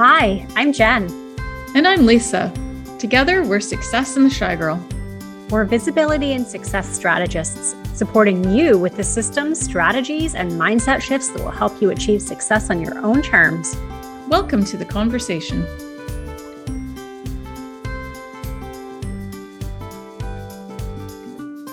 Hi, 0.00 0.46
I'm 0.54 0.72
Jen. 0.72 1.08
And 1.74 1.84
I'm 1.84 2.06
Lisa. 2.06 2.52
Together, 3.00 3.42
we're 3.42 3.58
Success 3.58 4.16
in 4.16 4.22
the 4.22 4.30
Shy 4.30 4.54
Girl. 4.54 4.80
We're 5.50 5.64
visibility 5.64 6.34
and 6.34 6.46
success 6.46 6.88
strategists, 6.88 7.74
supporting 7.98 8.48
you 8.56 8.78
with 8.78 8.96
the 8.96 9.02
systems, 9.02 9.58
strategies, 9.58 10.36
and 10.36 10.52
mindset 10.52 11.02
shifts 11.02 11.30
that 11.30 11.42
will 11.42 11.50
help 11.50 11.82
you 11.82 11.90
achieve 11.90 12.22
success 12.22 12.70
on 12.70 12.80
your 12.80 12.96
own 13.04 13.22
terms. 13.22 13.76
Welcome 14.28 14.64
to 14.66 14.76
the 14.76 14.84
conversation. 14.84 15.66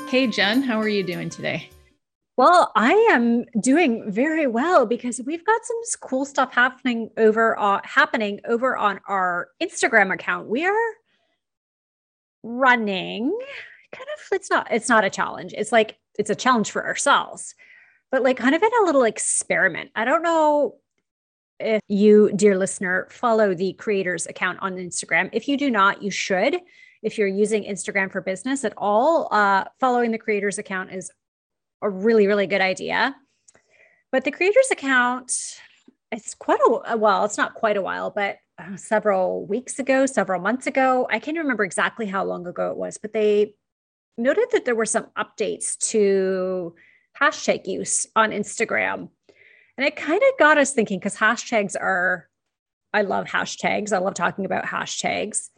Hey, 0.09 0.25
Jen, 0.25 0.63
how 0.63 0.79
are 0.79 0.89
you 0.89 1.03
doing 1.03 1.29
today? 1.29 1.69
Well, 2.37 2.73
I 2.75 2.91
am 3.11 3.45
doing 3.61 4.11
very 4.11 4.45
well 4.45 4.85
because 4.85 5.21
we've 5.25 5.45
got 5.45 5.63
some 5.63 5.77
cool 6.01 6.25
stuff 6.25 6.53
happening 6.53 7.09
over 7.17 7.57
uh, 7.57 7.79
happening 7.85 8.41
over 8.45 8.75
on 8.75 8.99
our 9.07 9.49
Instagram 9.61 10.13
account. 10.13 10.49
We 10.49 10.65
are 10.65 10.93
running 12.43 13.35
kind 13.91 14.07
of 14.17 14.27
it's 14.33 14.49
not 14.49 14.67
it's 14.69 14.89
not 14.89 15.05
a 15.05 15.09
challenge. 15.09 15.53
It's 15.57 15.71
like 15.71 15.97
it's 16.19 16.29
a 16.29 16.35
challenge 16.35 16.71
for 16.71 16.85
ourselves. 16.85 17.55
But 18.11 18.21
like 18.21 18.37
kind 18.37 18.53
of 18.53 18.61
in 18.61 18.69
a 18.81 18.85
little 18.85 19.03
experiment. 19.03 19.91
I 19.95 20.03
don't 20.03 20.21
know 20.21 20.75
if 21.59 21.81
you 21.87 22.31
dear 22.35 22.57
listener 22.57 23.07
follow 23.11 23.53
the 23.53 23.73
creators 23.73 24.27
account 24.27 24.59
on 24.61 24.75
Instagram. 24.75 25.29
If 25.31 25.47
you 25.47 25.57
do 25.57 25.71
not, 25.71 26.03
you 26.03 26.11
should. 26.11 26.57
If 27.01 27.17
you're 27.17 27.27
using 27.27 27.63
Instagram 27.63 28.11
for 28.11 28.19
business 28.19 28.65
at 28.65 28.73
all, 28.77 29.29
uh, 29.31 29.65
following 29.79 30.11
the 30.11 30.17
creators 30.17 30.57
account 30.57 30.91
is 30.91 31.11
a 31.81 31.89
really, 31.89 32.27
really 32.27 32.47
good 32.47 32.61
idea. 32.61 33.15
But 34.11 34.23
the 34.23 34.31
creators 34.31 34.69
account, 34.71 35.31
it's 36.11 36.33
quite 36.35 36.59
a 36.85 36.97
well, 36.97 37.25
it's 37.25 37.37
not 37.37 37.55
quite 37.55 37.77
a 37.77 37.81
while, 37.81 38.11
but 38.11 38.37
uh, 38.57 38.77
several 38.77 39.45
weeks 39.45 39.79
ago, 39.79 40.05
several 40.05 40.41
months 40.41 40.67
ago, 40.67 41.07
I 41.09 41.19
can't 41.19 41.37
remember 41.37 41.63
exactly 41.63 42.05
how 42.05 42.23
long 42.23 42.47
ago 42.47 42.71
it 42.71 42.77
was, 42.77 42.97
but 42.97 43.11
they 43.11 43.55
noted 44.17 44.47
that 44.51 44.65
there 44.65 44.75
were 44.75 44.85
some 44.85 45.07
updates 45.17 45.77
to 45.89 46.75
hashtag 47.19 47.67
use 47.67 48.07
on 48.15 48.31
Instagram. 48.31 49.09
And 49.77 49.85
it 49.85 49.95
kind 49.95 50.21
of 50.21 50.39
got 50.39 50.57
us 50.57 50.71
thinking 50.71 50.99
because 50.99 51.17
hashtags 51.17 51.75
are, 51.79 52.29
I 52.93 53.01
love 53.01 53.25
hashtags. 53.25 53.91
I 53.91 53.97
love 53.97 54.13
talking 54.13 54.45
about 54.45 54.65
hashtags. 54.65 55.49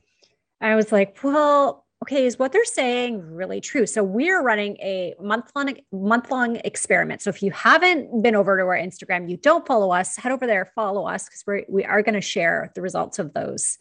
I 0.59 0.75
was 0.75 0.91
like, 0.91 1.19
well, 1.23 1.85
okay, 2.07 2.25
is 2.25 2.39
what 2.39 2.53
they're 2.53 2.63
saying 2.63 3.21
really 3.21 3.59
true? 3.59 3.85
So 3.85 4.01
we're 4.01 4.41
running 4.41 4.77
a 4.77 5.13
month 5.21 5.51
long 5.55 5.75
month 5.91 6.31
long 6.31 6.55
experiment. 6.63 7.21
So 7.21 7.29
if 7.29 7.43
you 7.43 7.51
haven't 7.51 8.21
been 8.21 8.35
over 8.35 8.57
to 8.57 8.63
our 8.63 8.77
Instagram, 8.77 9.29
you 9.29 9.35
don't 9.35 9.67
follow 9.67 9.91
us, 9.91 10.15
head 10.15 10.31
over 10.31 10.47
there, 10.47 10.71
follow 10.73 11.05
us 11.05 11.25
because 11.25 11.43
we're 11.45 11.65
we 11.67 11.83
are 11.83 12.01
going 12.01 12.15
to 12.15 12.21
share 12.21 12.71
the 12.75 12.81
results 12.81 13.19
of 13.19 13.33
those 13.33 13.77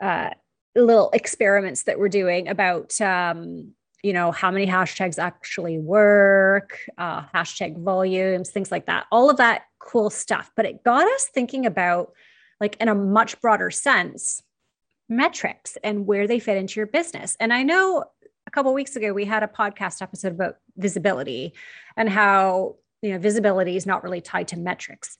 uh, 0.00 0.30
little 0.74 1.10
experiments 1.12 1.82
that 1.82 1.98
we're 1.98 2.08
doing 2.08 2.48
about 2.48 2.98
um, 3.02 3.72
you 4.02 4.14
know 4.14 4.32
how 4.32 4.50
many 4.50 4.66
hashtags 4.66 5.18
actually 5.18 5.78
work, 5.78 6.80
uh, 6.96 7.22
hashtag 7.34 7.82
volumes, 7.82 8.48
things 8.48 8.72
like 8.72 8.86
that. 8.86 9.04
All 9.12 9.28
of 9.28 9.36
that 9.36 9.64
cool 9.78 10.08
stuff. 10.08 10.50
But 10.56 10.64
it 10.64 10.82
got 10.84 11.06
us 11.06 11.28
thinking 11.34 11.66
about 11.66 12.12
like 12.60 12.76
in 12.80 12.88
a 12.88 12.94
much 12.94 13.38
broader 13.42 13.70
sense 13.70 14.42
metrics 15.08 15.76
and 15.84 16.06
where 16.06 16.26
they 16.26 16.38
fit 16.38 16.56
into 16.56 16.80
your 16.80 16.86
business. 16.86 17.36
And 17.38 17.52
I 17.52 17.62
know 17.62 18.04
a 18.46 18.50
couple 18.50 18.72
weeks 18.74 18.96
ago 18.96 19.12
we 19.12 19.24
had 19.24 19.42
a 19.42 19.48
podcast 19.48 20.02
episode 20.02 20.32
about 20.32 20.56
visibility 20.76 21.54
and 21.96 22.08
how 22.08 22.76
you 23.02 23.12
know 23.12 23.18
visibility 23.18 23.76
is 23.76 23.86
not 23.86 24.02
really 24.02 24.20
tied 24.20 24.48
to 24.48 24.58
metrics. 24.58 25.18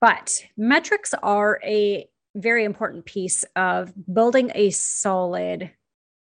But 0.00 0.42
metrics 0.56 1.14
are 1.22 1.60
a 1.64 2.08
very 2.34 2.64
important 2.64 3.04
piece 3.04 3.44
of 3.56 3.92
building 4.12 4.52
a 4.54 4.70
solid 4.70 5.72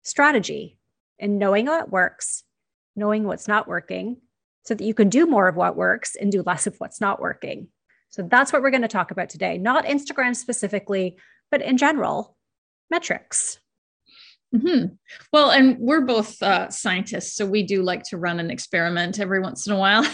strategy 0.03 0.79
and 1.19 1.39
knowing 1.39 1.67
what 1.67 1.91
works, 1.91 2.45
knowing 2.97 3.25
what's 3.25 3.49
not 3.49 3.69
working, 3.69 4.19
so 4.65 4.75
that 4.75 4.85
you 4.85 4.95
can 4.95 5.09
do 5.09 5.27
more 5.27 5.49
of 5.49 5.57
what 5.57 5.77
works 5.77 6.17
and 6.17 6.33
do 6.33 6.43
less 6.43 6.67
of 6.67 6.77
what's 6.79 7.01
not 7.01 7.21
working. 7.21 7.69
So 8.11 8.23
that's 8.23 8.53
what 8.53 8.63
we're 8.63 8.71
going 8.71 8.83
to 8.83 8.89
talk 8.89 9.11
about 9.11 9.29
today, 9.29 9.59
not 9.59 9.85
Instagram 9.85 10.35
specifically, 10.35 11.19
but 11.51 11.61
in 11.61 11.77
general, 11.77 12.37
metrics. 12.91 13.59
Mm-hmm. 14.55 14.95
Well, 15.33 15.51
and 15.51 15.77
we're 15.79 16.03
both 16.03 16.43
uh, 16.43 16.71
scientists, 16.71 17.35
so 17.35 17.47
we 17.47 17.63
do 17.63 17.83
like 17.83 18.03
to 18.05 18.17
run 18.17 18.41
an 18.41 18.51
experiment 18.51 19.21
every 19.21 19.41
once 19.41 19.67
in 19.67 19.75
a 19.75 19.79
while. 19.79 20.07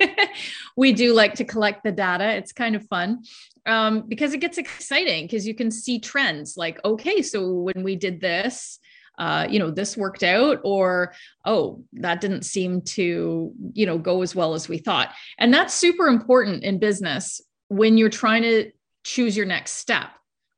we 0.76 0.92
do 0.92 1.14
like 1.14 1.34
to 1.34 1.44
collect 1.44 1.82
the 1.82 1.92
data. 1.92 2.36
It's 2.36 2.52
kind 2.52 2.76
of 2.76 2.86
fun 2.86 3.22
um, 3.66 4.04
because 4.08 4.32
it 4.34 4.38
gets 4.38 4.58
exciting 4.58 5.24
because 5.24 5.46
you 5.46 5.54
can 5.54 5.70
see 5.70 5.98
trends 5.98 6.56
like, 6.56 6.82
okay, 6.84 7.22
so 7.22 7.52
when 7.52 7.82
we 7.82 7.96
did 7.96 8.20
this, 8.20 8.78
uh, 9.18 9.46
you 9.48 9.58
know, 9.58 9.70
this 9.70 9.96
worked 9.96 10.22
out, 10.22 10.58
or 10.64 11.12
oh, 11.44 11.84
that 11.92 12.20
didn't 12.20 12.44
seem 12.44 12.80
to, 12.82 13.52
you 13.74 13.86
know, 13.86 13.98
go 13.98 14.22
as 14.22 14.34
well 14.34 14.54
as 14.54 14.68
we 14.68 14.78
thought. 14.78 15.10
And 15.38 15.52
that's 15.52 15.74
super 15.74 16.06
important 16.06 16.64
in 16.64 16.78
business 16.78 17.40
when 17.68 17.98
you're 17.98 18.08
trying 18.08 18.42
to 18.42 18.70
choose 19.04 19.36
your 19.36 19.46
next 19.46 19.72
step, 19.72 20.10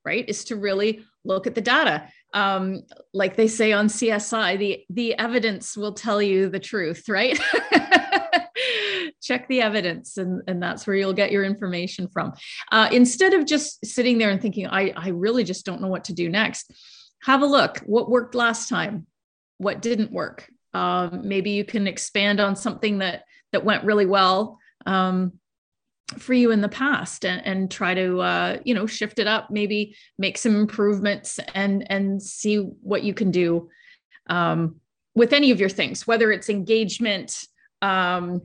right? 0.05 0.25
Is 0.29 0.45
to 0.45 0.57
really 0.57 1.05
look 1.25 1.47
at 1.47 1.55
the 1.55 1.61
data. 1.61 2.09
Um, 2.33 2.83
like 3.13 3.37
they 3.37 3.49
say 3.49 3.73
on 3.73 3.87
CSI, 3.87 4.59
the 4.59 4.85
the 4.91 5.19
evidence 5.19 5.77
will 5.77 5.93
tell 5.93 6.21
you 6.21 6.49
the 6.49 6.61
truth, 6.61 7.09
right? 7.09 7.39
Check 9.23 9.49
the 9.49 9.63
evidence, 9.63 10.17
and, 10.17 10.43
and 10.47 10.63
that's 10.63 10.87
where 10.87 10.97
you'll 10.97 11.13
get 11.13 11.33
your 11.33 11.45
information 11.45 12.09
from. 12.09 12.33
Uh, 12.71 12.89
instead 12.93 13.33
of 13.33 13.47
just 13.47 13.85
sitting 13.85 14.19
there 14.19 14.31
and 14.31 14.41
thinking, 14.41 14.67
I, 14.67 14.93
I 14.97 15.09
really 15.09 15.45
just 15.45 15.65
don't 15.65 15.81
know 15.81 15.89
what 15.89 16.05
to 16.05 16.13
do 16.13 16.29
next, 16.29 16.73
have 17.23 17.43
a 17.43 17.47
look. 17.47 17.79
What 17.87 18.11
worked 18.11 18.35
last 18.35 18.69
time? 18.69 19.07
What 19.59 19.81
didn't 19.81 20.13
work? 20.13 20.49
Um, 20.75 21.23
maybe 21.25 21.51
you 21.51 21.65
can 21.65 21.87
expand 21.87 22.41
on 22.41 22.57
something 22.57 22.99
that 22.99 23.25
that 23.53 23.65
went 23.65 23.85
really 23.85 24.07
well. 24.07 24.59
Um, 24.85 25.35
for 26.19 26.35
you 26.35 26.51
in 26.51 26.61
the 26.61 26.69
past 26.69 27.25
and, 27.25 27.45
and 27.47 27.71
try 27.71 27.95
to 27.95 28.21
uh, 28.21 28.59
you 28.65 28.75
know 28.75 28.87
shift 28.87 29.19
it 29.19 29.27
up 29.27 29.51
maybe 29.51 29.97
make 30.19 30.37
some 30.37 30.57
improvements 30.57 31.41
and 31.55 31.91
and 31.91 32.23
see 32.23 32.57
what 32.57 33.03
you 33.03 33.15
can 33.15 33.31
do 33.31 33.69
um, 34.29 34.77
with 35.15 35.33
any 35.33 35.51
of 35.51 35.61
your 35.61 35.69
things 35.69 36.07
whether 36.07 36.31
it's 36.31 36.49
engagement 36.49 37.47
um, 37.83 38.43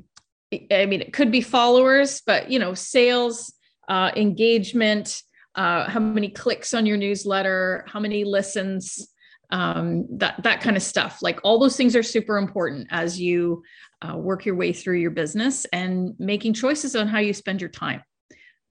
i 0.72 0.86
mean 0.86 1.02
it 1.02 1.14
could 1.14 1.32
be 1.32 1.42
followers 1.42 2.22
but 2.26 2.50
you 2.50 2.60
know 2.60 2.74
sales 2.74 3.54
uh, 3.90 4.12
engagement 4.16 5.22
uh, 5.56 5.90
how 5.90 6.00
many 6.00 6.30
clicks 6.30 6.74
on 6.74 6.86
your 6.86 6.98
newsletter 6.98 7.84
how 7.88 8.00
many 8.00 8.24
listens 8.24 9.10
um, 9.52 10.06
that 10.18 10.42
that 10.44 10.62
kind 10.62 10.78
of 10.78 10.84
stuff. 10.84 11.20
Like 11.22 11.40
all 11.44 11.60
those 11.60 11.76
things 11.76 11.96
are 11.96 12.04
super 12.04 12.38
important 12.38 12.88
as 12.92 13.20
you 13.20 13.64
uh, 14.02 14.18
work 14.18 14.46
your 14.46 14.56
way 14.56 14.74
through 14.74 14.98
your 14.98 15.12
business 15.12 15.66
and 15.74 16.14
making 16.20 16.54
choices 16.54 16.96
on 16.96 17.08
how 17.08 17.20
you 17.20 17.34
spend 17.34 17.62
your 17.62 17.70
time 17.70 18.04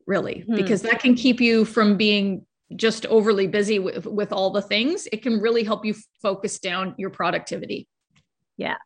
really 0.07 0.41
hmm. 0.47 0.57
because 0.57 0.83
that 0.83 1.01
can 1.01 1.15
keep 1.15 1.41
you 1.41 1.65
from 1.65 1.97
being 1.97 2.45
just 2.77 3.07
overly 3.07 3.47
busy 3.47 3.79
with, 3.79 4.07
with 4.07 4.33
all 4.33 4.51
the 4.51 4.63
things. 4.63 5.07
It 5.13 5.23
can 5.23 5.41
really 5.41 5.65
help 5.65 5.85
you 5.85 5.95
focus 6.21 6.59
down 6.59 6.95
your 6.99 7.11
productivity. 7.11 7.87
Yeah. 8.57 8.77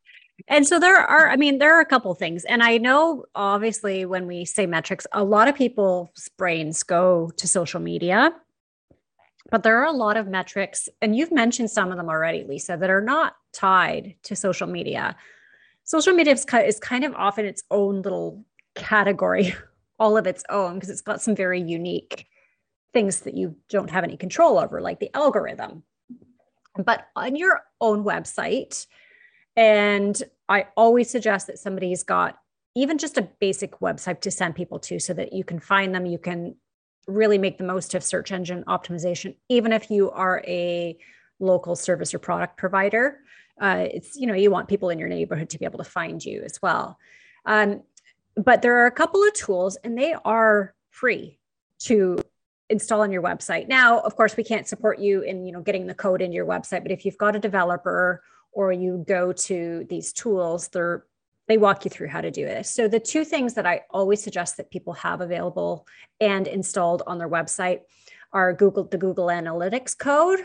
And 0.48 0.66
so 0.66 0.80
there 0.80 0.96
are 0.96 1.28
i 1.28 1.36
mean 1.36 1.58
there 1.58 1.76
are 1.76 1.80
a 1.80 1.86
couple 1.86 2.12
things. 2.14 2.44
And 2.44 2.62
i 2.62 2.78
know 2.78 3.24
obviously 3.34 4.04
when 4.04 4.26
we 4.26 4.44
say 4.44 4.66
metrics 4.66 5.06
a 5.12 5.22
lot 5.22 5.48
of 5.48 5.54
people's 5.54 6.28
brains 6.36 6.82
go 6.82 7.30
to 7.36 7.46
social 7.46 7.80
media 7.80 8.32
but 9.52 9.62
there 9.62 9.78
are 9.80 9.86
a 9.86 9.92
lot 9.92 10.16
of 10.16 10.26
metrics 10.26 10.88
and 11.00 11.14
you've 11.14 11.30
mentioned 11.30 11.70
some 11.70 11.92
of 11.92 11.96
them 11.96 12.08
already 12.08 12.42
lisa 12.42 12.76
that 12.76 12.90
are 12.90 13.00
not 13.00 13.36
tied 13.52 14.16
to 14.24 14.34
social 14.34 14.66
media 14.66 15.14
social 15.84 16.14
media 16.14 16.32
is 16.32 16.80
kind 16.80 17.04
of 17.04 17.14
often 17.14 17.44
its 17.44 17.62
own 17.70 18.02
little 18.02 18.44
category, 18.74 19.54
all 19.98 20.16
of 20.16 20.26
its 20.26 20.42
own, 20.48 20.74
because 20.74 20.90
it's 20.90 21.00
got 21.00 21.22
some 21.22 21.36
very 21.36 21.60
unique 21.60 22.26
things 22.92 23.20
that 23.20 23.34
you 23.34 23.56
don't 23.68 23.90
have 23.90 24.04
any 24.04 24.16
control 24.16 24.58
over, 24.58 24.80
like 24.80 25.00
the 25.00 25.14
algorithm. 25.14 25.82
But 26.76 27.06
on 27.16 27.36
your 27.36 27.62
own 27.80 28.04
website, 28.04 28.86
and 29.56 30.20
I 30.48 30.68
always 30.76 31.10
suggest 31.10 31.46
that 31.46 31.58
somebody's 31.58 32.02
got 32.02 32.38
even 32.74 32.96
just 32.96 33.18
a 33.18 33.28
basic 33.38 33.80
website 33.80 34.22
to 34.22 34.30
send 34.30 34.54
people 34.54 34.78
to 34.78 34.98
so 34.98 35.12
that 35.12 35.34
you 35.34 35.44
can 35.44 35.60
find 35.60 35.94
them, 35.94 36.06
you 36.06 36.18
can 36.18 36.54
really 37.06 37.38
make 37.38 37.58
the 37.58 37.64
most 37.64 37.94
of 37.94 38.04
search 38.04 38.32
engine 38.32 38.64
optimization, 38.68 39.34
even 39.48 39.72
if 39.72 39.90
you 39.90 40.10
are 40.10 40.42
a 40.46 40.96
local 41.40 41.74
service 41.74 42.14
or 42.14 42.18
product 42.18 42.56
provider. 42.56 43.20
Uh, 43.60 43.86
it's 43.90 44.16
you 44.16 44.26
know 44.26 44.34
you 44.34 44.50
want 44.50 44.68
people 44.68 44.90
in 44.90 44.98
your 44.98 45.08
neighborhood 45.08 45.50
to 45.50 45.58
be 45.58 45.64
able 45.64 45.78
to 45.78 45.84
find 45.84 46.24
you 46.24 46.42
as 46.42 46.60
well. 46.62 46.98
Um, 47.44 47.82
but 48.36 48.62
there 48.62 48.78
are 48.78 48.86
a 48.86 48.92
couple 48.92 49.22
of 49.22 49.32
tools 49.34 49.76
and 49.84 49.98
they 49.98 50.14
are 50.24 50.74
free 50.90 51.38
to 51.80 52.18
install 52.70 53.02
on 53.02 53.12
your 53.12 53.22
website. 53.22 53.68
Now 53.68 53.98
of 54.00 54.16
course 54.16 54.36
we 54.36 54.44
can't 54.44 54.66
support 54.66 54.98
you 54.98 55.20
in 55.22 55.44
you 55.44 55.52
know 55.52 55.60
getting 55.60 55.86
the 55.86 55.94
code 55.94 56.22
in 56.22 56.32
your 56.32 56.46
website 56.46 56.82
but 56.82 56.92
if 56.92 57.04
you've 57.04 57.18
got 57.18 57.36
a 57.36 57.38
developer 57.38 58.22
or 58.52 58.72
you 58.72 59.04
go 59.06 59.32
to 59.32 59.86
these 59.88 60.12
tools 60.12 60.68
they're 60.68 61.04
they 61.48 61.58
walk 61.58 61.84
you 61.84 61.90
through 61.90 62.08
how 62.08 62.20
to 62.20 62.30
do 62.30 62.46
it 62.46 62.66
so 62.66 62.88
the 62.88 63.00
two 63.00 63.24
things 63.24 63.54
that 63.54 63.66
i 63.66 63.80
always 63.90 64.22
suggest 64.22 64.56
that 64.56 64.70
people 64.70 64.92
have 64.92 65.20
available 65.20 65.86
and 66.20 66.46
installed 66.46 67.02
on 67.06 67.18
their 67.18 67.28
website 67.28 67.80
are 68.32 68.52
Google, 68.52 68.84
the 68.84 68.98
Google 68.98 69.26
Analytics 69.26 69.96
code. 69.96 70.40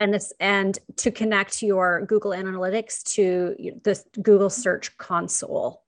And 0.00 0.12
this, 0.12 0.32
and 0.40 0.76
to 0.96 1.10
connect 1.12 1.62
your 1.62 2.04
Google 2.06 2.32
Analytics 2.32 3.04
to 3.14 3.54
the 3.84 4.02
Google 4.20 4.50
Search 4.50 4.96
Console. 4.96 5.82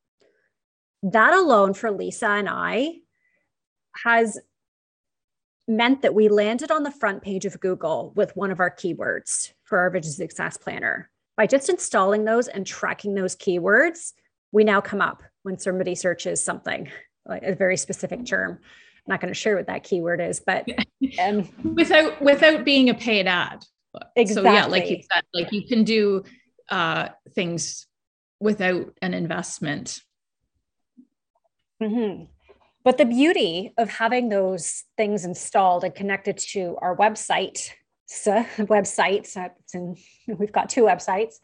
That 1.02 1.34
alone 1.34 1.74
for 1.74 1.90
Lisa 1.90 2.28
and 2.28 2.48
I 2.48 2.98
has 4.04 4.38
meant 5.66 6.02
that 6.02 6.14
we 6.14 6.28
landed 6.28 6.70
on 6.70 6.84
the 6.84 6.92
front 6.92 7.22
page 7.22 7.44
of 7.44 7.58
Google 7.58 8.12
with 8.14 8.36
one 8.36 8.50
of 8.50 8.60
our 8.60 8.70
keywords 8.70 9.52
for 9.64 9.78
our 9.78 9.90
Vision 9.90 10.12
Success 10.12 10.56
Planner. 10.56 11.10
By 11.36 11.46
just 11.46 11.68
installing 11.68 12.24
those 12.24 12.48
and 12.48 12.66
tracking 12.66 13.14
those 13.14 13.34
keywords, 13.34 14.12
we 14.52 14.64
now 14.64 14.80
come 14.80 15.00
up 15.00 15.22
when 15.42 15.58
somebody 15.58 15.94
searches 15.94 16.42
something, 16.42 16.90
like 17.26 17.42
a 17.42 17.54
very 17.54 17.76
specific 17.76 18.24
term. 18.24 18.52
I'm 18.52 19.12
not 19.12 19.20
going 19.20 19.32
to 19.32 19.38
share 19.38 19.56
what 19.56 19.66
that 19.66 19.82
keyword 19.82 20.20
is, 20.20 20.40
but 20.40 20.66
um, 21.22 21.48
without 21.74 22.22
without 22.22 22.64
being 22.64 22.88
a 22.88 22.94
paid 22.94 23.26
ad. 23.26 23.64
Exactly. 24.16 24.50
So 24.50 24.54
yeah, 24.54 24.66
like 24.66 24.90
you 24.90 25.02
said, 25.12 25.24
like 25.32 25.52
you 25.52 25.66
can 25.66 25.84
do 25.84 26.24
uh, 26.68 27.08
things 27.34 27.86
without 28.40 28.92
an 29.02 29.14
investment. 29.14 30.00
Mm-hmm. 31.82 32.24
But 32.84 32.98
the 32.98 33.06
beauty 33.06 33.72
of 33.78 33.88
having 33.88 34.28
those 34.28 34.84
things 34.96 35.24
installed 35.24 35.84
and 35.84 35.94
connected 35.94 36.36
to 36.52 36.76
our 36.82 36.96
website, 36.96 37.70
websites, 38.08 39.36
and 39.74 39.98
we've 40.38 40.52
got 40.52 40.68
two 40.68 40.82
websites, 40.82 41.34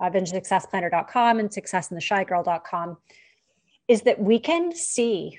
uh, 0.00 0.10
visionsuccessplanner.com 0.10 1.38
and 1.38 1.50
successintheshygirl.com, 1.50 2.96
is 3.88 4.02
that 4.02 4.20
we 4.20 4.38
can 4.38 4.74
see 4.74 5.38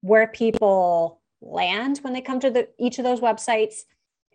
where 0.00 0.26
people 0.26 1.20
land 1.40 1.98
when 2.02 2.12
they 2.12 2.20
come 2.20 2.40
to 2.40 2.50
the, 2.50 2.68
each 2.78 2.98
of 2.98 3.04
those 3.04 3.20
websites 3.20 3.80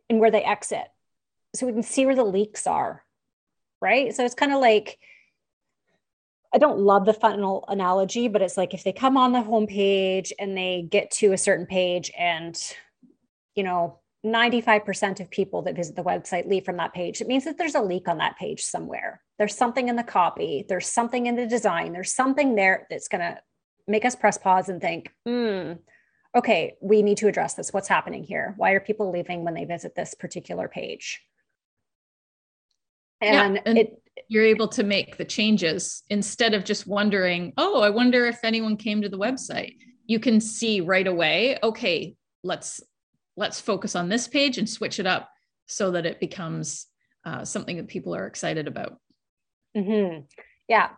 and 0.10 0.20
where 0.20 0.32
they 0.32 0.44
exit. 0.44 0.88
So 1.56 1.66
we 1.66 1.74
can 1.74 1.84
see 1.84 2.06
where 2.06 2.16
the 2.16 2.24
leaks 2.24 2.68
are, 2.68 3.04
right? 3.82 4.14
So 4.16 4.26
it's 4.26 4.36
kind 4.36 4.54
of 4.54 4.60
like, 4.60 5.00
I 6.54 6.58
don't 6.58 6.80
love 6.80 7.06
the 7.06 7.14
funnel 7.14 7.66
analogy, 7.68 8.28
but 8.28 8.42
it's 8.42 8.58
like 8.58 8.74
if 8.74 8.84
they 8.84 8.92
come 8.92 9.18
on 9.18 9.34
the 9.34 9.40
homepage 9.40 10.32
and 10.40 10.58
they 10.58 10.88
get 10.90 11.12
to 11.12 11.34
a 11.34 11.38
certain 11.38 11.68
page 11.68 12.12
and, 12.18 12.60
you 13.56 13.64
know, 13.64 14.00
95% 14.26 15.20
of 15.22 15.30
people 15.30 15.62
that 15.62 15.76
visit 15.76 15.96
the 15.96 16.04
website 16.04 16.48
leave 16.48 16.66
from 16.66 16.78
that 16.78 16.94
page. 16.94 17.22
It 17.22 17.28
means 17.28 17.46
that 17.46 17.58
there's 17.58 17.76
a 17.76 17.82
leak 17.82 18.08
on 18.08 18.18
that 18.18 18.38
page 18.38 18.64
somewhere. 18.64 19.22
There's 19.38 19.56
something 19.56 19.88
in 19.88 19.96
the 19.96 20.04
copy, 20.04 20.66
there's 20.68 20.88
something 20.88 21.26
in 21.26 21.36
the 21.36 21.48
design, 21.48 21.94
there's 21.94 22.14
something 22.14 22.56
there 22.56 22.86
that's 22.90 23.08
going 23.08 23.22
to 23.22 23.38
make 23.88 24.04
us 24.06 24.16
press 24.16 24.38
pause 24.38 24.68
and 24.68 24.82
think, 24.82 25.10
hmm, 25.26 25.74
okay, 26.36 26.76
we 26.82 27.02
need 27.02 27.18
to 27.18 27.28
address 27.28 27.54
this. 27.54 27.72
What's 27.72 27.88
happening 27.88 28.24
here? 28.24 28.54
Why 28.58 28.72
are 28.72 28.80
people 28.80 29.12
leaving 29.12 29.44
when 29.44 29.54
they 29.54 29.66
visit 29.66 29.96
this 29.96 30.14
particular 30.14 30.68
page? 30.68 31.22
And, 33.22 33.56
yeah, 33.56 33.62
and 33.66 33.78
it, 33.78 34.02
you're 34.28 34.46
able 34.46 34.68
to 34.70 34.84
make 34.84 35.18
the 35.18 35.26
changes 35.26 36.04
instead 36.10 36.54
of 36.54 36.64
just 36.64 36.88
wondering, 36.88 37.54
oh, 37.58 37.82
I 37.82 37.90
wonder 37.90 38.26
if 38.28 38.40
anyone 38.44 38.78
came 38.78 39.02
to 39.02 39.10
the 39.10 39.18
website. 39.18 39.76
You 40.06 40.20
can 40.20 40.40
see 40.40 40.82
right 40.82 41.08
away, 41.08 41.58
okay, 41.64 42.16
let's 42.44 42.82
let's 43.40 43.62
focus 43.62 43.96
on 43.96 44.10
this 44.10 44.28
page 44.28 44.58
and 44.58 44.70
switch 44.70 45.00
it 45.00 45.08
up 45.08 45.30
so 45.66 45.92
that 45.92 46.06
it 46.06 46.20
becomes 46.20 46.88
uh, 47.26 47.46
something 47.46 47.78
that 47.78 47.88
people 47.88 48.14
are 48.14 48.28
excited 48.28 48.68
about. 48.68 48.98
Mm-hmm. 49.76 50.22
Yeah. 50.68 50.90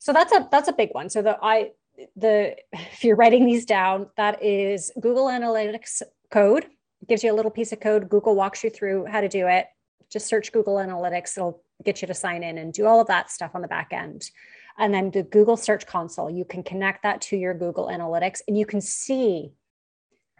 So 0.00 0.12
that's 0.12 0.32
a 0.32 0.46
that's 0.50 0.68
a 0.68 0.72
big 0.72 0.90
one. 0.92 1.08
So 1.08 1.22
the 1.22 1.38
I 1.42 1.70
the 2.16 2.54
if 2.72 3.02
you're 3.02 3.16
writing 3.16 3.46
these 3.46 3.64
down, 3.64 4.08
that 4.16 4.42
is 4.42 4.92
Google 5.00 5.26
Analytics 5.26 6.02
code. 6.30 6.66
Gives 7.08 7.24
you 7.24 7.32
a 7.32 7.34
little 7.34 7.50
piece 7.50 7.72
of 7.72 7.80
code. 7.80 8.08
Google 8.08 8.34
walks 8.34 8.62
you 8.62 8.70
through 8.70 9.06
how 9.06 9.20
to 9.20 9.28
do 9.28 9.46
it. 9.46 9.66
Just 10.10 10.26
search 10.26 10.52
Google 10.52 10.76
Analytics. 10.76 11.36
It'll 11.36 11.62
get 11.84 12.02
you 12.02 12.08
to 12.08 12.14
sign 12.14 12.42
in 12.42 12.58
and 12.58 12.72
do 12.72 12.86
all 12.86 13.00
of 13.00 13.06
that 13.08 13.30
stuff 13.30 13.52
on 13.54 13.62
the 13.62 13.68
back 13.68 13.92
end. 13.92 14.30
And 14.78 14.92
then 14.92 15.10
the 15.10 15.22
Google 15.22 15.56
Search 15.56 15.86
Console, 15.86 16.30
you 16.30 16.44
can 16.44 16.62
connect 16.62 17.02
that 17.02 17.20
to 17.22 17.36
your 17.36 17.54
Google 17.54 17.86
Analytics 17.86 18.40
and 18.46 18.58
you 18.58 18.66
can 18.66 18.80
see 18.80 19.52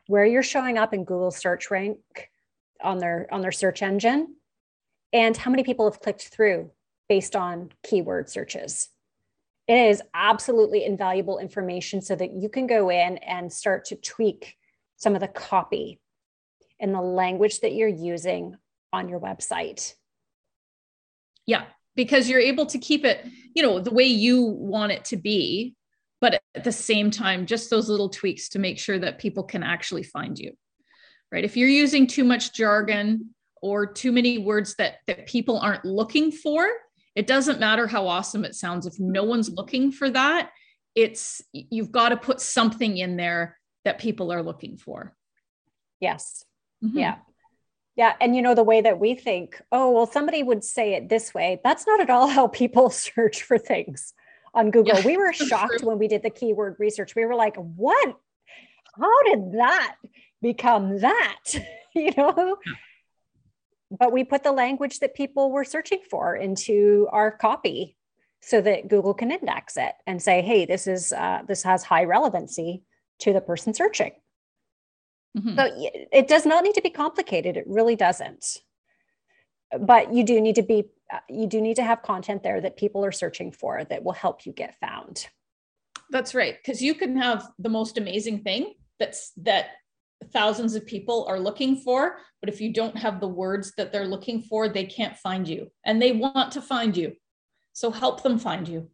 where 0.07 0.25
you're 0.25 0.43
showing 0.43 0.79
up 0.79 0.95
in 0.95 1.05
Google 1.05 1.31
search 1.31 1.71
rank 1.71 1.99
on 2.83 2.99
their 2.99 3.27
on 3.33 3.41
their 3.41 3.53
search 3.53 3.83
engine 3.83 4.37
and 5.13 5.37
how 5.37 5.51
many 5.51 5.65
people 5.65 5.91
have 5.91 6.01
clicked 6.01 6.29
through 6.29 6.71
based 7.09 7.37
on 7.37 7.71
keyword 7.83 8.29
searches. 8.29 8.89
It 9.67 9.91
is 9.91 10.03
absolutely 10.15 10.85
invaluable 10.85 11.39
information 11.39 12.01
so 12.01 12.15
that 12.15 12.33
you 12.33 12.49
can 12.49 12.67
go 12.67 12.91
in 12.91 13.19
and 13.19 13.53
start 13.53 13.87
to 13.87 13.97
tweak 13.97 14.57
some 14.97 15.15
of 15.15 15.21
the 15.21 15.29
copy 15.29 16.01
and 16.79 16.95
the 16.95 17.01
language 17.01 17.61
that 17.61 17.75
you're 17.75 17.89
using 17.89 18.57
on 18.93 19.09
your 19.09 19.19
website. 19.19 19.95
Yeah, 21.47 21.65
because 21.95 22.29
you're 22.29 22.41
able 22.41 22.67
to 22.67 22.79
keep 22.79 23.05
it, 23.05 23.25
you 23.55 23.63
know, 23.63 23.79
the 23.79 23.93
way 23.93 24.05
you 24.05 24.43
want 24.43 24.93
it 24.93 25.05
to 25.07 25.17
be 25.17 25.75
but 26.21 26.41
at 26.55 26.65
the 26.65 26.73
same 26.73 27.11
time 27.11 27.47
just 27.47 27.71
those 27.71 27.89
little 27.89 28.09
tweaks 28.09 28.49
to 28.49 28.59
make 28.59 28.79
sure 28.79 28.99
that 28.99 29.19
people 29.19 29.43
can 29.43 29.63
actually 29.63 30.03
find 30.03 30.39
you 30.39 30.53
right? 31.33 31.45
If 31.45 31.57
you're 31.57 31.69
using 31.69 32.07
too 32.07 32.25
much 32.25 32.53
jargon 32.53 33.35
or 33.63 33.87
too 33.87 34.13
many 34.13 34.39
words 34.39 34.75
that 34.77 34.97
that 35.07 35.27
people 35.27 35.59
aren't 35.59 35.85
looking 35.85 36.31
for 36.31 36.69
it 37.15 37.27
doesn't 37.27 37.61
matter 37.61 37.87
how 37.87 38.07
awesome 38.07 38.45
it 38.45 38.55
sounds. 38.55 38.87
If 38.87 39.01
no 39.01 39.25
one's 39.25 39.51
looking 39.51 39.91
for 39.91 40.11
that 40.11 40.51
it's 40.95 41.43
you've 41.53 41.93
got 41.93 42.11
to 42.11 42.17
put 42.17 42.41
something 42.41 42.97
in 42.97 43.17
there 43.17 43.59
that 43.85 43.99
people 43.99 44.33
are 44.33 44.43
looking 44.43 44.77
for. 44.77 45.15
Yes. 46.01 46.45
Mm-hmm. 46.85 46.99
yeah. 46.99 47.17
Yeah. 47.97 48.15
And 48.21 48.37
you 48.37 48.43
know 48.43 48.55
the 48.55 48.63
way 48.63 48.83
that 48.83 49.01
we 49.01 49.15
think 49.15 49.61
oh 49.73 49.91
well 49.91 50.07
somebody 50.07 50.43
would 50.43 50.65
say 50.65 50.95
it 50.95 51.09
this 51.09 51.35
way. 51.35 51.61
That's 51.65 51.87
not 51.87 52.01
at 52.01 52.11
all 52.11 52.29
how 52.39 52.49
people 52.49 52.91
search 52.91 53.43
for 53.43 53.59
things 53.59 54.13
on 54.57 54.71
Google. 54.71 54.97
Yeah, 54.97 55.07
we 55.07 55.17
were 55.17 55.33
shocked 55.51 55.83
when 55.83 55.99
we 55.99 56.09
did 56.09 56.23
the 56.23 56.31
keyword 56.31 56.77
research. 56.79 57.15
We 57.15 57.25
were 57.27 57.37
like, 57.37 57.57
what? 57.57 58.17
How 58.99 59.23
did 59.25 59.53
that 59.53 59.97
become 60.43 61.01
that? 61.01 61.43
you 61.95 62.11
know? 62.17 62.57
But 63.91 64.11
we 64.13 64.25
put 64.25 64.43
the 64.43 64.53
language 64.53 64.99
that 64.99 65.15
people 65.15 65.53
were 65.53 65.65
searching 65.65 66.01
for 66.11 66.35
into 66.35 67.07
our 67.13 67.31
copy 67.31 67.97
so 68.41 68.61
that 68.61 68.89
Google 68.89 69.15
can 69.15 69.31
index 69.31 69.77
it 69.77 69.93
and 70.07 70.21
say, 70.21 70.43
hey, 70.43 70.67
this 70.67 70.87
is 70.87 71.13
uh, 71.13 71.43
this 71.47 71.63
has 71.63 71.85
high 71.85 72.05
relevancy 72.05 72.83
to 73.21 73.33
the 73.33 73.41
person 73.41 73.75
searching. 73.75 74.13
Mm-hmm. 75.39 75.57
So 75.57 75.71
it 76.13 76.29
does 76.29 76.47
not 76.47 76.65
need 76.65 76.75
to 76.75 76.83
be 76.83 76.91
complicated. 76.91 77.57
It 77.57 77.65
really 77.67 77.97
doesn't. 77.97 78.59
But 79.79 80.13
you 80.13 80.25
do 80.25 80.41
need 80.41 80.57
to 80.57 80.63
be 80.63 80.85
Uh, 81.13 81.19
you 81.29 81.47
do 81.47 81.61
need 81.61 81.77
to 81.77 81.85
have 81.85 82.03
content 82.03 82.43
there 82.43 82.61
that 82.61 82.77
people 82.77 83.05
are 83.05 83.13
searching 83.13 83.53
for 83.53 83.85
that 83.85 84.03
will 84.03 84.13
help 84.13 84.45
you 84.45 84.53
get 84.53 84.79
found. 84.81 85.29
That's 86.11 86.35
right. 86.35 86.57
Because 86.57 86.83
you 86.83 86.95
can 86.95 87.17
have 87.17 87.49
the 87.59 87.69
most 87.69 87.99
amazing 87.99 88.43
thing 88.43 88.75
that's 88.99 89.33
that 89.39 89.67
thousands 90.33 90.75
of 90.75 90.87
people 90.87 91.27
are 91.29 91.39
looking 91.39 91.77
for, 91.77 92.19
but 92.41 92.49
if 92.49 92.61
you 92.61 92.73
don't 92.73 92.97
have 92.97 93.21
the 93.21 93.29
words 93.29 93.73
that 93.77 93.93
they're 93.93 94.07
looking 94.07 94.43
for, 94.43 94.69
they 94.69 94.85
can't 94.85 95.17
find 95.17 95.47
you 95.47 95.71
and 95.85 96.01
they 96.01 96.13
want 96.13 96.53
to 96.53 96.63
find 96.63 96.97
you. 96.97 97.13
So 97.73 97.91
help 97.91 98.23
them 98.23 98.39
find 98.39 98.67
you. 98.67 98.89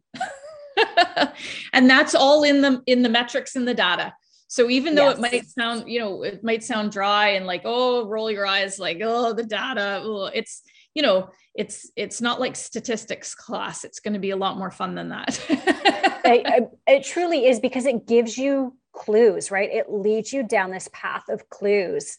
and 1.73 1.89
that's 1.89 2.15
all 2.15 2.43
in 2.43 2.61
the 2.61 2.81
in 2.85 3.01
the 3.01 3.09
metrics 3.09 3.55
in 3.55 3.65
the 3.65 3.73
data. 3.73 4.13
So 4.47 4.69
even 4.69 4.93
though 4.93 5.09
yes. 5.09 5.17
it 5.17 5.21
might 5.21 5.47
sound, 5.47 5.89
you 5.89 5.99
know, 5.99 6.21
it 6.21 6.43
might 6.43 6.63
sound 6.63 6.91
dry 6.91 7.29
and 7.29 7.47
like, 7.47 7.63
oh, 7.65 8.05
roll 8.05 8.29
your 8.29 8.45
eyes, 8.45 8.77
like, 8.77 8.99
oh, 9.01 9.33
the 9.33 9.43
data, 9.43 10.01
oh, 10.03 10.25
it's 10.25 10.61
you 10.93 11.01
know 11.01 11.29
it's 11.55 11.91
it's 11.95 12.21
not 12.21 12.39
like 12.39 12.55
statistics 12.55 13.35
class. 13.35 13.83
It's 13.83 13.99
going 13.99 14.13
to 14.13 14.19
be 14.19 14.31
a 14.31 14.37
lot 14.37 14.57
more 14.57 14.71
fun 14.71 14.95
than 14.95 15.09
that. 15.09 15.39
It, 16.25 16.45
um, 16.45 16.69
it 16.87 17.03
truly 17.03 17.47
is 17.47 17.59
because 17.59 17.85
it 17.85 18.07
gives 18.07 18.37
you 18.37 18.77
clues 18.93 19.51
right? 19.51 19.69
It 19.69 19.91
leads 19.91 20.31
you 20.31 20.41
down 20.41 20.71
this 20.71 20.89
path 20.93 21.27
of 21.27 21.49
clues 21.49 22.17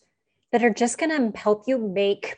that 0.53 0.63
are 0.63 0.69
just 0.69 0.99
going 0.99 1.33
to 1.33 1.39
help 1.39 1.65
you 1.67 1.79
make 1.79 2.37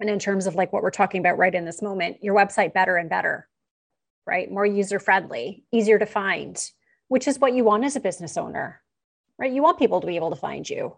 and 0.00 0.10
in 0.10 0.18
terms 0.18 0.46
of 0.46 0.54
like 0.54 0.70
what 0.70 0.82
we're 0.82 0.90
talking 0.90 1.20
about 1.20 1.38
right 1.38 1.54
in 1.54 1.64
this 1.64 1.80
moment 1.80 2.22
your 2.22 2.34
website 2.34 2.74
better 2.74 2.96
and 2.96 3.08
better 3.08 3.48
right? 4.26 4.50
More 4.50 4.66
user 4.66 5.00
friendly 5.00 5.64
easier 5.72 5.98
to 5.98 6.04
find 6.04 6.62
which 7.08 7.26
is 7.26 7.38
what 7.38 7.54
you 7.54 7.64
want 7.64 7.84
as 7.84 7.96
a 7.96 8.00
business 8.00 8.36
owner 8.36 8.82
right? 9.38 9.50
You 9.50 9.62
want 9.62 9.78
people 9.78 10.02
to 10.02 10.06
be 10.06 10.16
able 10.16 10.30
to 10.30 10.36
find 10.36 10.68
you 10.68 10.94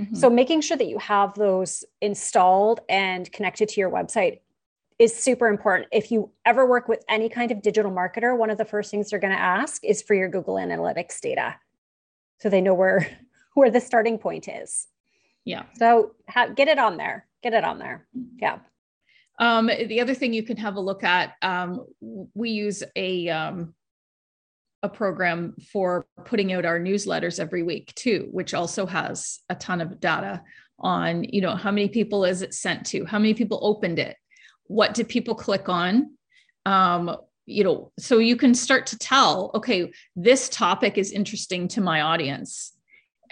Mm-hmm. 0.00 0.14
So 0.14 0.30
making 0.30 0.60
sure 0.60 0.76
that 0.76 0.86
you 0.86 0.98
have 0.98 1.34
those 1.34 1.84
installed 2.00 2.80
and 2.88 3.30
connected 3.32 3.68
to 3.70 3.80
your 3.80 3.90
website 3.90 4.40
is 4.98 5.14
super 5.14 5.46
important. 5.46 5.88
If 5.92 6.10
you 6.10 6.30
ever 6.44 6.66
work 6.66 6.88
with 6.88 7.04
any 7.08 7.28
kind 7.28 7.50
of 7.50 7.62
digital 7.62 7.90
marketer, 7.90 8.36
one 8.36 8.50
of 8.50 8.58
the 8.58 8.64
first 8.64 8.90
things 8.90 9.10
they're 9.10 9.18
going 9.18 9.34
to 9.34 9.40
ask 9.40 9.84
is 9.84 10.02
for 10.02 10.14
your 10.14 10.28
Google 10.28 10.56
Analytics 10.56 11.20
data. 11.20 11.56
So 12.40 12.48
they 12.48 12.60
know 12.60 12.74
where 12.74 13.08
where 13.54 13.70
the 13.70 13.80
starting 13.80 14.18
point 14.18 14.48
is. 14.48 14.86
Yeah. 15.44 15.64
So 15.78 16.14
ha- 16.28 16.48
get 16.48 16.68
it 16.68 16.78
on 16.78 16.96
there. 16.96 17.26
Get 17.42 17.54
it 17.54 17.64
on 17.64 17.78
there. 17.78 18.06
Yeah. 18.40 18.58
Um, 19.40 19.66
the 19.66 20.00
other 20.00 20.14
thing 20.14 20.32
you 20.32 20.42
can 20.42 20.56
have 20.56 20.76
a 20.76 20.80
look 20.80 21.04
at, 21.04 21.34
um, 21.42 21.86
we 22.34 22.50
use 22.50 22.82
a 22.96 23.28
um, 23.28 23.74
a 24.82 24.88
program 24.88 25.54
for 25.72 26.06
putting 26.24 26.52
out 26.52 26.64
our 26.64 26.78
newsletters 26.78 27.40
every 27.40 27.62
week 27.62 27.92
too, 27.94 28.28
which 28.30 28.54
also 28.54 28.86
has 28.86 29.40
a 29.48 29.54
ton 29.54 29.80
of 29.80 30.00
data 30.00 30.42
on, 30.78 31.24
you 31.24 31.40
know, 31.40 31.56
how 31.56 31.70
many 31.70 31.88
people 31.88 32.24
is 32.24 32.42
it 32.42 32.54
sent 32.54 32.86
to, 32.86 33.04
how 33.04 33.18
many 33.18 33.34
people 33.34 33.58
opened 33.62 33.98
it, 33.98 34.16
what 34.64 34.94
did 34.94 35.08
people 35.08 35.34
click 35.34 35.68
on, 35.68 36.12
um, 36.66 37.16
you 37.46 37.64
know, 37.64 37.90
so 37.98 38.18
you 38.18 38.36
can 38.36 38.54
start 38.54 38.86
to 38.86 38.98
tell, 38.98 39.50
okay, 39.54 39.90
this 40.14 40.48
topic 40.48 40.98
is 40.98 41.12
interesting 41.12 41.66
to 41.68 41.80
my 41.80 42.02
audience. 42.02 42.74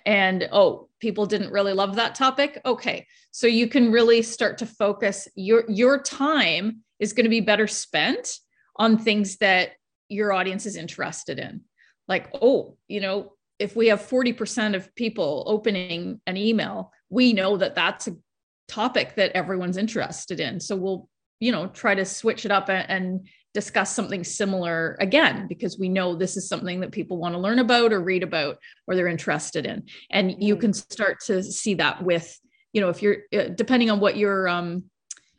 And 0.07 0.49
oh, 0.53 0.89
people 1.01 1.27
didn't 1.27 1.53
really 1.53 1.75
love 1.75 1.97
that 1.97 2.15
topic. 2.15 2.61
Okay. 2.65 3.07
So 3.31 3.47
you 3.47 3.69
can 3.69 3.93
really 3.93 4.23
start 4.23 4.59
to 4.59 4.67
focus 4.67 5.29
your 5.35 5.65
your 5.69 6.01
time 6.01 6.79
is 6.99 7.13
going 7.13 7.25
to 7.25 7.31
be 7.31 7.41
better 7.41 7.67
spent 7.67 8.39
on 8.77 8.97
things 8.97 9.37
that 9.39 9.73
your 10.09 10.33
audience 10.33 10.67
is 10.67 10.77
interested 10.77 11.39
in. 11.39 11.63
Like, 12.09 12.29
oh, 12.41 12.77
you 12.89 13.01
know, 13.01 13.33
if 13.59 13.75
we 13.75 13.89
have 13.89 14.01
40% 14.01 14.77
of 14.77 14.95
people 14.95 15.45
opening 15.47 16.21
an 16.27 16.37
email, 16.37 16.93
we 17.09 17.33
know 17.33 17.57
that 17.57 17.75
that's 17.75 18.07
a 18.07 18.17
topic 18.69 19.15
that 19.17 19.33
everyone's 19.33 19.77
interested 19.77 20.41
in. 20.41 20.61
So 20.61 20.77
we'll, 20.77 21.09
you 21.41 21.53
know, 21.53 21.69
try 21.69 21.95
to 21.95 22.05
switch 22.05 22.45
it 22.45 22.51
up 22.51 22.69
and, 22.69 23.27
discuss 23.57 23.91
something 23.95 24.23
similar 24.23 24.99
again 25.01 25.47
because 25.49 25.79
we 25.79 25.89
know 25.89 26.15
this 26.15 26.37
is 26.37 26.47
something 26.47 26.79
that 26.81 26.93
people 26.93 27.17
want 27.17 27.35
to 27.35 27.41
learn 27.41 27.59
about 27.59 27.91
or 27.91 28.03
read 28.03 28.23
about 28.23 28.59
or 28.87 28.95
they're 28.95 29.07
interested 29.07 29.65
in. 29.65 29.83
And 30.11 30.45
you 30.45 30.57
mm-hmm. 30.57 30.61
can 30.61 30.73
start 30.75 31.21
to 31.25 31.43
see 31.43 31.73
that 31.77 32.05
with, 32.05 32.39
you 32.75 32.83
know, 32.83 32.91
if 32.91 33.01
you're 33.01 33.17
uh, 33.35 33.49
depending 33.55 33.91
on 33.91 33.99
what 33.99 34.19
your 34.19 34.47
um 34.47 34.85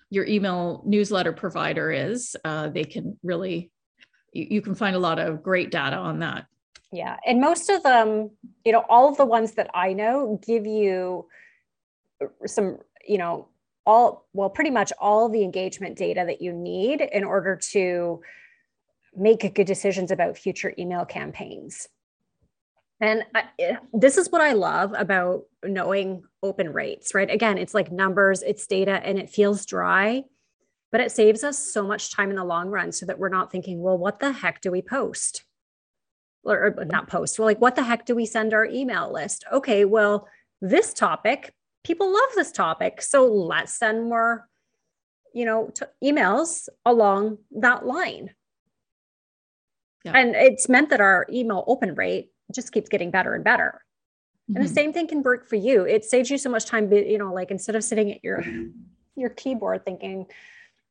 your 0.10 0.26
email 0.26 0.82
newsletter 0.88 1.32
provider 1.32 1.92
is, 1.92 2.36
uh, 2.44 2.70
they 2.70 2.86
can 2.86 3.20
really 3.22 3.70
you, 4.34 4.48
you 4.50 4.62
can 4.62 4.76
find 4.76 4.96
a 4.96 5.00
lot 5.00 5.20
of 5.20 5.44
great 5.44 5.72
data 5.72 5.96
on 5.96 6.20
that. 6.20 6.46
Yeah. 6.92 7.18
And 7.26 7.42
most 7.42 7.70
of 7.70 7.84
them, 7.84 8.32
you 8.64 8.72
know, 8.72 8.86
all 8.90 9.10
of 9.10 9.18
the 9.18 9.26
ones 9.26 9.54
that 9.54 9.70
I 9.74 9.94
know 9.94 10.40
give 10.46 10.66
you 10.66 11.28
some, 12.46 12.78
you 13.06 13.18
know, 13.18 13.50
all, 13.86 14.28
well, 14.34 14.50
pretty 14.50 14.70
much 14.70 14.92
all 15.00 15.30
the 15.30 15.44
engagement 15.44 15.98
data 15.98 16.24
that 16.26 16.42
you 16.42 16.54
need 16.54 17.02
in 17.02 17.24
order 17.24 17.56
to 17.56 18.22
make 19.16 19.54
good 19.54 19.68
decisions 19.68 20.12
about 20.12 20.38
future 20.38 20.74
email 20.78 21.06
campaigns. 21.06 21.88
And 23.00 23.24
I, 23.36 23.44
this 23.94 24.18
is 24.18 24.32
what 24.32 24.42
I 24.42 24.54
love 24.54 24.94
about 24.98 25.44
knowing 25.64 26.24
open 26.42 26.74
rates, 26.74 27.14
right? 27.14 27.30
Again, 27.30 27.58
it's 27.58 27.74
like 27.74 27.92
numbers, 27.92 28.42
it's 28.42 28.66
data, 28.66 29.00
and 29.04 29.20
it 29.20 29.30
feels 29.30 29.66
dry 29.66 30.24
but 30.92 31.02
it 31.02 31.12
saves 31.12 31.44
us 31.44 31.58
so 31.58 31.86
much 31.86 32.12
time 32.12 32.30
in 32.30 32.36
the 32.36 32.44
long 32.44 32.70
run 32.70 32.92
so 32.92 33.06
that 33.06 33.20
we're 33.20 33.30
not 33.30 33.52
thinking, 33.52 33.82
well, 33.82 33.98
what 33.98 34.20
the 34.20 34.32
heck 34.32 34.62
do 34.62 34.72
we 34.72 34.82
post? 34.82 35.44
Or, 36.44 36.74
or 36.78 36.86
not 36.86 37.10
post, 37.10 37.38
well, 37.38 37.46
like, 37.46 37.60
what 37.60 37.76
the 37.76 37.84
heck 37.84 38.06
do 38.06 38.16
we 38.16 38.26
send 38.26 38.54
our 38.54 38.66
email 38.66 39.12
list? 39.12 39.44
Okay, 39.52 39.84
well, 39.84 40.30
this 40.62 40.94
topic, 40.94 41.54
people 41.84 42.12
love 42.12 42.30
this 42.36 42.54
topic. 42.54 43.02
So 43.02 43.26
let's 43.26 43.74
send 43.74 44.06
more, 44.06 44.48
you 45.34 45.44
know, 45.44 45.72
t- 45.76 45.86
emails 46.02 46.70
along 46.86 47.40
that 47.52 47.86
line. 47.86 48.32
Yeah. 50.06 50.14
And 50.16 50.36
it's 50.36 50.70
meant 50.70 50.90
that 50.92 51.02
our 51.02 51.28
email 51.30 51.66
open 51.68 51.96
rate 51.96 52.32
just 52.54 52.72
keeps 52.72 52.88
getting 52.88 53.12
better 53.12 53.34
and 53.34 53.44
better. 53.44 53.82
Mm-hmm. 54.50 54.56
And 54.56 54.66
the 54.66 54.70
mm-hmm. 54.70 54.76
same 54.76 54.94
thing 54.94 55.08
can 55.08 55.24
work 55.24 55.50
for 55.50 55.58
you. 55.58 55.84
It 55.84 56.06
saves 56.06 56.30
you 56.30 56.38
so 56.38 56.50
much 56.50 56.66
time, 56.66 56.92
you 56.94 57.18
know, 57.18 57.34
like 57.34 57.52
instead 57.52 57.76
of 57.76 57.84
sitting 57.84 58.12
at 58.14 58.24
your 58.24 58.42
your 59.18 59.32
keyboard 59.32 59.84
thinking, 59.84 60.28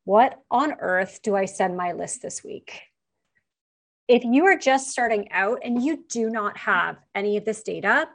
what 0.06 0.40
on 0.52 0.75
earth 0.80 1.20
do 1.22 1.34
I 1.34 1.46
send 1.46 1.76
my 1.76 1.92
list 1.92 2.22
this 2.22 2.44
week? 2.44 2.80
If 4.06 4.22
you 4.25 4.46
are 4.46 4.56
just 4.56 4.88
starting 4.88 5.32
out 5.32 5.58
and 5.64 5.82
you 5.82 6.04
do 6.08 6.30
not 6.30 6.56
have 6.58 6.96
any 7.12 7.36
of 7.36 7.44
this 7.44 7.64
data, 7.64 8.08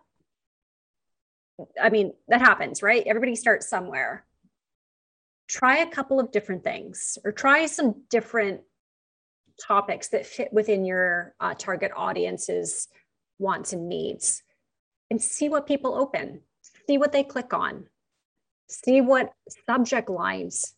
I 1.79 1.89
mean, 1.89 2.13
that 2.29 2.39
happens, 2.39 2.81
right? 2.81 3.03
Everybody 3.05 3.35
starts 3.35 3.67
somewhere. 3.67 4.25
Try 5.49 5.79
a 5.79 5.91
couple 5.91 6.17
of 6.17 6.31
different 6.31 6.63
things 6.63 7.17
or 7.25 7.33
try 7.33 7.65
some 7.65 8.03
different 8.09 8.61
topics 9.61 10.07
that 10.09 10.25
fit 10.25 10.53
within 10.53 10.85
your 10.85 11.35
uh, 11.41 11.55
target 11.55 11.91
audience's 11.93 12.87
wants 13.37 13.73
and 13.73 13.89
needs 13.89 14.43
and 15.09 15.21
see 15.21 15.49
what 15.49 15.67
people 15.67 15.93
open, 15.93 16.39
see 16.87 16.97
what 16.97 17.11
they 17.11 17.25
click 17.25 17.53
on, 17.53 17.87
see 18.69 19.01
what 19.01 19.33
subject 19.67 20.09
lines 20.09 20.73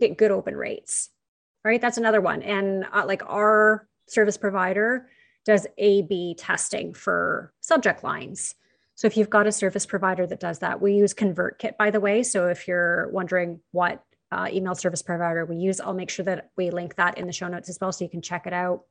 get 0.00 0.18
good 0.18 0.30
open 0.30 0.56
rates, 0.56 1.10
right? 1.64 1.80
That's 1.80 1.98
another 1.98 2.20
one. 2.20 2.42
And 2.42 2.86
uh, 2.92 3.04
like 3.06 3.22
our 3.26 3.88
service 4.06 4.36
provider 4.36 5.08
does 5.44 5.66
A 5.78 6.02
B 6.02 6.34
testing 6.38 6.94
for 6.94 7.52
subject 7.60 8.02
lines. 8.02 8.54
So 8.96 9.06
if 9.06 9.16
you've 9.16 9.30
got 9.30 9.46
a 9.46 9.52
service 9.52 9.86
provider 9.86 10.26
that 10.26 10.40
does 10.40 10.60
that, 10.60 10.80
we 10.80 10.94
use 10.94 11.12
ConvertKit, 11.14 11.76
by 11.76 11.90
the 11.90 12.00
way. 12.00 12.22
So 12.22 12.48
if 12.48 12.68
you're 12.68 13.08
wondering 13.10 13.60
what 13.72 14.04
uh, 14.30 14.48
email 14.50 14.74
service 14.74 15.02
provider 15.02 15.44
we 15.44 15.56
use, 15.56 15.80
I'll 15.80 15.94
make 15.94 16.10
sure 16.10 16.24
that 16.24 16.50
we 16.56 16.70
link 16.70 16.94
that 16.96 17.18
in 17.18 17.26
the 17.26 17.32
show 17.32 17.48
notes 17.48 17.68
as 17.68 17.78
well 17.80 17.92
so 17.92 18.04
you 18.04 18.10
can 18.10 18.22
check 18.22 18.46
it 18.46 18.52
out 18.52 18.84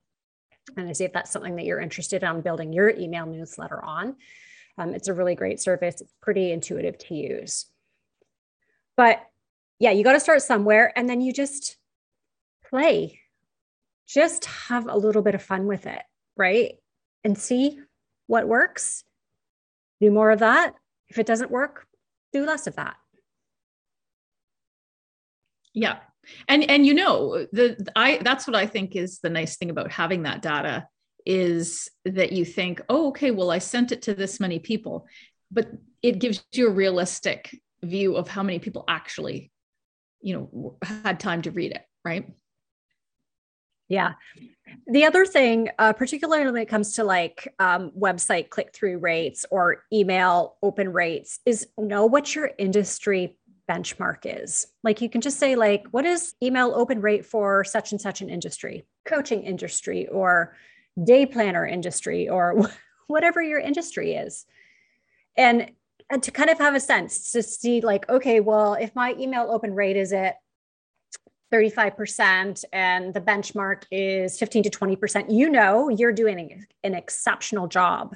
and 0.78 0.96
see 0.96 1.06
if 1.06 1.14
that's 1.14 1.32
something 1.32 1.56
that 1.56 1.66
you're 1.66 1.80
interested 1.80 2.24
in 2.24 2.42
building 2.42 2.72
your 2.74 2.90
email 2.90 3.26
newsletter 3.26 3.84
on. 3.84 4.16
Um, 4.78 4.94
it's 4.94 5.08
a 5.08 5.14
really 5.14 5.36
great 5.36 5.60
service. 5.60 6.02
It's 6.02 6.14
pretty 6.22 6.52
intuitive 6.52 6.98
to 7.00 7.16
use. 7.16 7.66
But 8.96 9.22
yeah, 9.84 9.92
you 9.92 10.02
got 10.02 10.14
to 10.14 10.20
start 10.22 10.42
somewhere 10.42 10.94
and 10.96 11.10
then 11.10 11.20
you 11.20 11.34
just 11.34 11.76
play. 12.70 13.20
Just 14.08 14.46
have 14.46 14.88
a 14.88 14.96
little 14.96 15.22
bit 15.22 15.36
of 15.36 15.44
fun 15.44 15.68
with 15.68 15.86
it, 15.86 16.02
right? 16.38 16.76
And 17.26 17.38
see 17.38 17.82
what 18.28 18.48
works. 18.48 19.04
Do 20.00 20.10
more 20.10 20.32
of 20.32 20.40
that. 20.40 20.74
If 21.10 21.20
it 21.20 21.26
doesn't 21.26 21.52
work, 21.52 21.86
do 22.32 22.46
less 22.46 22.66
of 22.66 22.78
that. 22.78 22.96
Yeah. 25.74 25.98
And 26.48 26.64
and 26.70 26.86
you 26.86 26.94
know, 26.94 27.46
the 27.52 27.86
I 27.94 28.20
that's 28.22 28.48
what 28.48 28.56
I 28.56 28.66
think 28.66 28.96
is 28.96 29.20
the 29.20 29.30
nice 29.30 29.58
thing 29.58 29.70
about 29.70 29.92
having 29.92 30.24
that 30.24 30.42
data 30.42 30.88
is 31.26 31.90
that 32.06 32.32
you 32.32 32.46
think, 32.46 32.80
"Oh, 32.88 33.10
okay, 33.10 33.32
well 33.32 33.52
I 33.52 33.58
sent 33.58 33.92
it 33.92 34.04
to 34.04 34.14
this 34.14 34.40
many 34.40 34.60
people." 34.60 35.08
But 35.52 35.72
it 36.02 36.20
gives 36.20 36.42
you 36.54 36.70
a 36.70 36.74
realistic 36.74 37.60
view 37.82 38.16
of 38.16 38.30
how 38.30 38.44
many 38.44 38.60
people 38.60 38.86
actually 38.88 39.52
you 40.24 40.34
know 40.34 40.78
had 40.82 41.20
time 41.20 41.42
to 41.44 41.52
read 41.52 41.72
it 41.72 41.86
right? 42.06 42.28
Yeah. 43.90 44.14
The 44.88 45.06
other 45.06 45.26
thing 45.26 45.70
uh, 45.78 45.94
particularly 45.94 46.46
when 46.46 46.56
it 46.56 46.68
comes 46.68 46.96
to 46.96 47.04
like 47.04 47.54
um, 47.60 47.92
website 47.98 48.50
click-through 48.50 48.98
rates 49.00 49.46
or 49.52 49.84
email 49.92 50.56
open 50.64 50.92
rates 50.92 51.40
is 51.46 51.68
know 51.78 52.06
what 52.06 52.34
your 52.34 52.52
industry 52.58 53.38
benchmark 53.70 54.20
is. 54.26 54.68
Like 54.84 55.02
you 55.02 55.10
can 55.10 55.22
just 55.22 55.40
say 55.40 55.56
like 55.56 55.86
what 55.92 56.06
is 56.06 56.34
email 56.42 56.74
open 56.76 57.02
rate 57.02 57.26
for 57.26 57.64
such 57.64 57.92
and 57.92 58.02
such 58.02 58.22
an 58.22 58.30
industry? 58.30 58.86
Coaching 59.06 59.44
industry 59.44 60.08
or 60.08 60.56
day 61.02 61.26
planner 61.26 61.66
industry 61.66 62.30
or 62.30 62.70
whatever 63.08 63.42
your 63.42 63.60
industry 63.60 64.14
is. 64.14 64.46
And 65.38 65.62
and 65.62 65.72
to 66.22 66.32
kind 66.32 66.50
of 66.50 66.58
have 66.60 66.76
a 66.76 66.80
sense 66.80 67.32
to 67.32 67.42
see 67.42 67.82
like 67.82 68.08
okay 68.10 68.40
well 68.40 68.74
if 68.74 68.94
my 68.96 69.16
email 69.20 69.48
open 69.50 69.74
rate 69.74 69.98
is 69.98 70.14
at 70.14 70.36
35% 71.54 72.66
and 72.74 73.14
the 73.14 73.22
benchmark 73.22 73.84
is 73.92 74.40
15 74.40 74.64
to 74.64 74.70
20% 74.72 75.26
you 75.32 75.50
know 75.50 75.88
you're 75.88 76.12
doing 76.12 76.66
an 76.84 76.96
exceptional 76.96 77.68
job. 77.68 78.16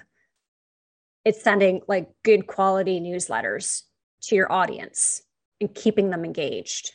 It's 1.23 1.43
sending 1.43 1.81
like 1.87 2.09
good 2.23 2.47
quality 2.47 2.99
newsletters 2.99 3.83
to 4.23 4.35
your 4.35 4.51
audience 4.51 5.21
and 5.61 5.73
keeping 5.73 6.09
them 6.09 6.25
engaged 6.25 6.93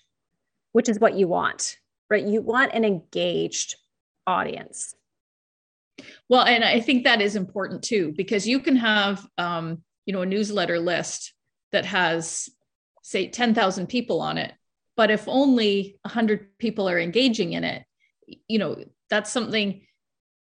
which 0.72 0.88
is 0.88 0.98
what 0.98 1.14
you 1.14 1.28
want 1.28 1.78
right? 2.10 2.26
You 2.26 2.42
want 2.42 2.74
an 2.74 2.84
engaged 2.84 3.76
audience. 4.26 4.94
Well 6.28 6.42
and 6.42 6.64
i 6.64 6.80
think 6.80 7.04
that 7.04 7.20
is 7.20 7.36
important 7.36 7.84
too 7.84 8.12
because 8.16 8.46
you 8.46 8.58
can 8.58 8.76
have 8.76 9.24
um, 9.38 9.82
you 10.06 10.12
know 10.12 10.22
a 10.22 10.26
newsletter 10.26 10.78
list 10.78 11.32
that 11.72 11.84
has 11.84 12.48
say 13.02 13.28
10,000 13.28 13.88
people 13.88 14.20
on 14.20 14.38
it. 14.38 14.52
But 14.96 15.10
if 15.10 15.26
only 15.26 15.98
100 16.02 16.58
people 16.58 16.88
are 16.88 16.98
engaging 16.98 17.54
in 17.54 17.64
it 17.64 17.84
you 18.48 18.58
know 18.58 18.76
that's 19.10 19.30
something 19.30 19.82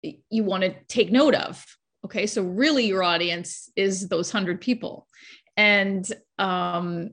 you 0.02 0.44
want 0.44 0.64
to 0.64 0.76
take 0.88 1.12
note 1.12 1.36
of. 1.36 1.64
Okay 2.06 2.28
so 2.28 2.44
really 2.44 2.86
your 2.86 3.04
audience 3.04 3.70
is 3.76 4.08
those 4.08 4.34
100 4.34 4.62
people. 4.62 5.08
And 5.56 6.10
um, 6.40 7.12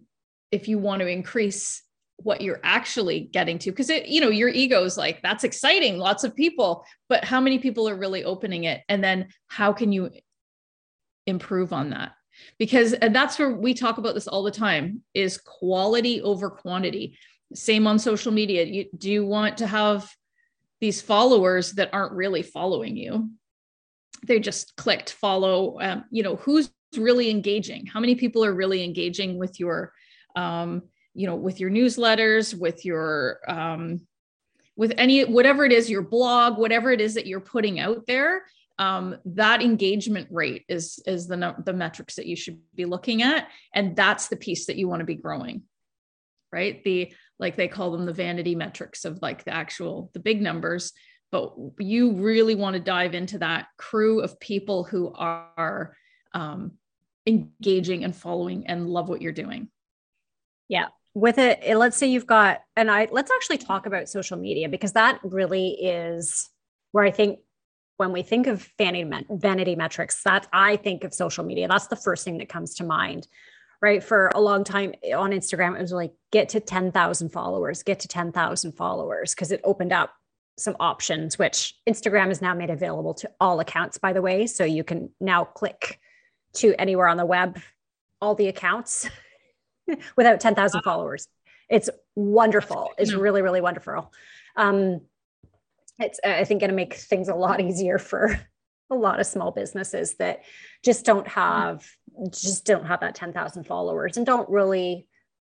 if 0.51 0.69
you 0.69 0.79
want 0.79 1.01
to 1.01 1.09
increase 1.09 1.83
what 2.17 2.41
you're 2.43 2.61
actually 2.63 3.21
getting 3.21 3.59
to 3.59 3.71
because 3.71 3.89
it 3.89 4.07
you 4.07 4.21
know 4.21 4.29
your 4.29 4.51
ego 4.51 4.85
is 4.85 4.99
like 4.99 5.23
that's 5.23 5.43
exciting 5.43 5.97
lots 5.97 6.23
of 6.23 6.37
people 6.37 6.85
but 7.09 7.25
how 7.25 7.41
many 7.41 7.59
people 7.59 7.89
are 7.89 7.97
really 7.97 8.25
opening 8.25 8.65
it? 8.65 8.83
And 8.89 9.03
then 9.03 9.29
how 9.49 9.73
can 9.73 9.93
you 9.93 10.11
improve 11.27 11.73
on 11.73 11.91
that 11.91 12.13
because 12.59 12.95
that's 13.01 13.39
where 13.39 13.51
we 13.51 13.75
talk 13.75 13.99
about 13.99 14.15
this 14.15 14.29
all 14.29 14.43
the 14.43 14.51
time 14.51 15.03
is 15.15 15.39
quality 15.39 16.21
over 16.23 16.51
quantity. 16.51 17.17
Same 17.55 17.87
on 17.87 17.99
social 17.99 18.33
media. 18.33 18.65
You, 18.65 18.87
do 18.97 19.11
you 19.11 19.27
want 19.27 19.59
to 19.59 19.67
have 19.67 20.11
these 20.81 21.01
followers 21.01 21.73
that 21.73 21.91
aren't 21.93 22.13
really 22.13 22.43
following 22.43 22.97
you? 22.97 23.31
They 24.27 24.39
just 24.39 24.77
clicked 24.77 25.13
follow 25.13 25.81
um, 25.81 26.05
you 26.11 26.23
know 26.23 26.37
who's 26.37 26.71
really 26.97 27.31
engaging? 27.31 27.87
How 27.87 28.01
many 28.01 28.15
people 28.15 28.45
are 28.45 28.53
really 28.53 28.85
engaging 28.85 29.39
with 29.39 29.59
your 29.59 29.93
um, 30.37 30.83
you 31.15 31.27
know 31.27 31.37
with 31.37 31.61
your 31.61 31.71
newsletters 31.71 32.59
with 32.59 32.85
your 32.85 33.41
um, 33.49 34.01
with 34.77 34.93
any 34.97 35.25
whatever 35.25 35.65
it 35.65 35.73
is 35.73 35.91
your 35.91 36.03
blog 36.03 36.59
whatever 36.59 36.91
it 36.91 37.01
is 37.01 37.15
that 37.15 37.27
you're 37.27 37.41
putting 37.41 37.81
out 37.81 38.07
there 38.07 38.45
um, 38.81 39.17
that 39.25 39.63
engagement 39.63 40.27
rate 40.31 40.65
is 40.69 40.99
is 41.07 41.29
the 41.29 41.55
the 41.65 41.73
metrics 41.73 42.17
that 42.17 42.27
you 42.27 42.35
should 42.35 42.59
be 42.75 42.87
looking 42.87 43.23
at 43.23 43.49
and 43.75 43.95
that's 43.95 44.29
the 44.29 44.37
piece 44.37 44.67
that 44.67 44.77
you 44.77 44.89
want 44.89 45.01
to 45.01 45.07
be 45.07 45.15
growing 45.15 45.63
right? 46.53 46.83
The 46.83 47.13
like 47.39 47.57
they 47.57 47.69
call 47.69 47.93
them 47.93 48.07
the 48.07 48.13
vanity 48.13 48.55
metrics 48.55 49.05
of 49.05 49.21
like 49.23 49.45
the 49.45 49.55
actual 49.55 50.11
the 50.15 50.21
big 50.21 50.43
numbers 50.43 50.93
but 51.33 51.55
you 51.79 52.15
really 52.15 52.57
want 52.57 52.75
to 52.75 52.81
dive 52.81 53.15
into 53.15 53.39
that 53.39 53.69
crew 53.77 54.21
of 54.21 54.41
people 54.41 54.83
who 54.83 55.13
are 55.15 55.97
um, 56.35 56.73
engaging 57.25 58.03
and 58.03 58.17
following 58.17 58.67
and 58.67 58.89
love 58.89 59.09
what 59.09 59.23
you're 59.23 59.33
doing. 59.33 59.69
Yeah 60.69 60.89
with 61.13 61.39
it 61.39 61.77
let's 61.77 61.97
say 61.97 62.07
you've 62.07 62.25
got 62.25 62.61
and 62.77 62.89
i 62.89 63.09
let's 63.11 63.33
actually 63.33 63.59
talk 63.59 63.87
about 63.87 64.09
social 64.09 64.37
media 64.37 64.69
because 64.69 64.93
that 64.93 65.19
really 65.25 65.71
is 65.71 66.49
where 66.93 67.03
i 67.03 67.11
think 67.11 67.41
when 68.01 68.13
we 68.13 68.23
think 68.23 68.47
of 68.47 68.69
vanity, 68.79 69.77
metrics 69.77 70.23
that 70.23 70.49
i 70.53 70.77
think 70.77 71.05
of 71.05 71.15
social 71.15 71.45
media 71.45 71.69
that's 71.69 71.87
the 71.87 71.97
first 71.97 72.25
thing 72.25 72.39
that 72.39 72.49
comes 72.49 72.75
to 72.75 72.85
mind 72.85 73.29
right 73.81 74.03
for 74.03 74.31
a 74.35 74.41
long 74.41 74.65
time 74.65 74.93
on 75.15 75.31
instagram 75.31 75.77
it 75.77 75.81
was 75.81 75.93
like 75.93 76.13
get 76.33 76.49
to 76.49 76.61
10,000 76.61 77.29
followers 77.29 77.83
get 77.83 78.01
to 78.01 78.09
10,000 78.09 78.73
followers 78.73 79.35
because 79.35 79.53
it 79.53 79.61
opened 79.65 79.93
up 79.93 80.15
some 80.59 80.77
options 80.81 81.39
which 81.39 81.75
instagram 81.89 82.29
has 82.29 82.43
now 82.43 82.55
made 82.55 82.71
available 82.71 83.15
to 83.15 83.31
all 83.41 83.61
accounts 83.61 83.99
by 83.99 84.13
the 84.13 84.23
way 84.23 84.47
so 84.47 84.65
you 84.65 84.83
can 84.83 85.11
now 85.21 85.45
click 85.45 86.01
to 86.53 86.75
anywhere 86.81 87.07
on 87.07 87.17
the 87.17 87.27
web 87.27 87.61
all 88.21 88.35
the 88.35 88.49
accounts 88.49 89.09
without 90.17 90.41
10,000 90.41 90.83
followers. 90.83 91.29
It's 91.69 91.91
wonderful. 92.15 92.93
It's 92.99 93.13
really, 93.13 93.43
really 93.43 93.61
wonderful. 93.61 94.13
Um, 94.57 95.03
it's, 96.01 96.21
I 96.25 96.45
think, 96.45 96.61
going 96.61 96.71
to 96.71 96.77
make 96.77 96.95
things 96.95 97.29
a 97.29 97.35
lot 97.35 97.61
easier 97.69 97.99
for 97.99 98.39
a 98.91 98.95
lot 98.95 99.21
of 99.21 99.27
small 99.27 99.53
businesses 99.53 100.15
that 100.15 100.43
just 100.85 101.05
don't 101.05 101.29
have, 101.29 101.87
just 102.31 102.65
don't 102.65 102.87
have 102.87 103.01
that 103.01 103.15
10,000 103.15 103.65
followers 103.65 104.17
and 104.17 104.27
don't 104.27 104.49
really 104.51 105.07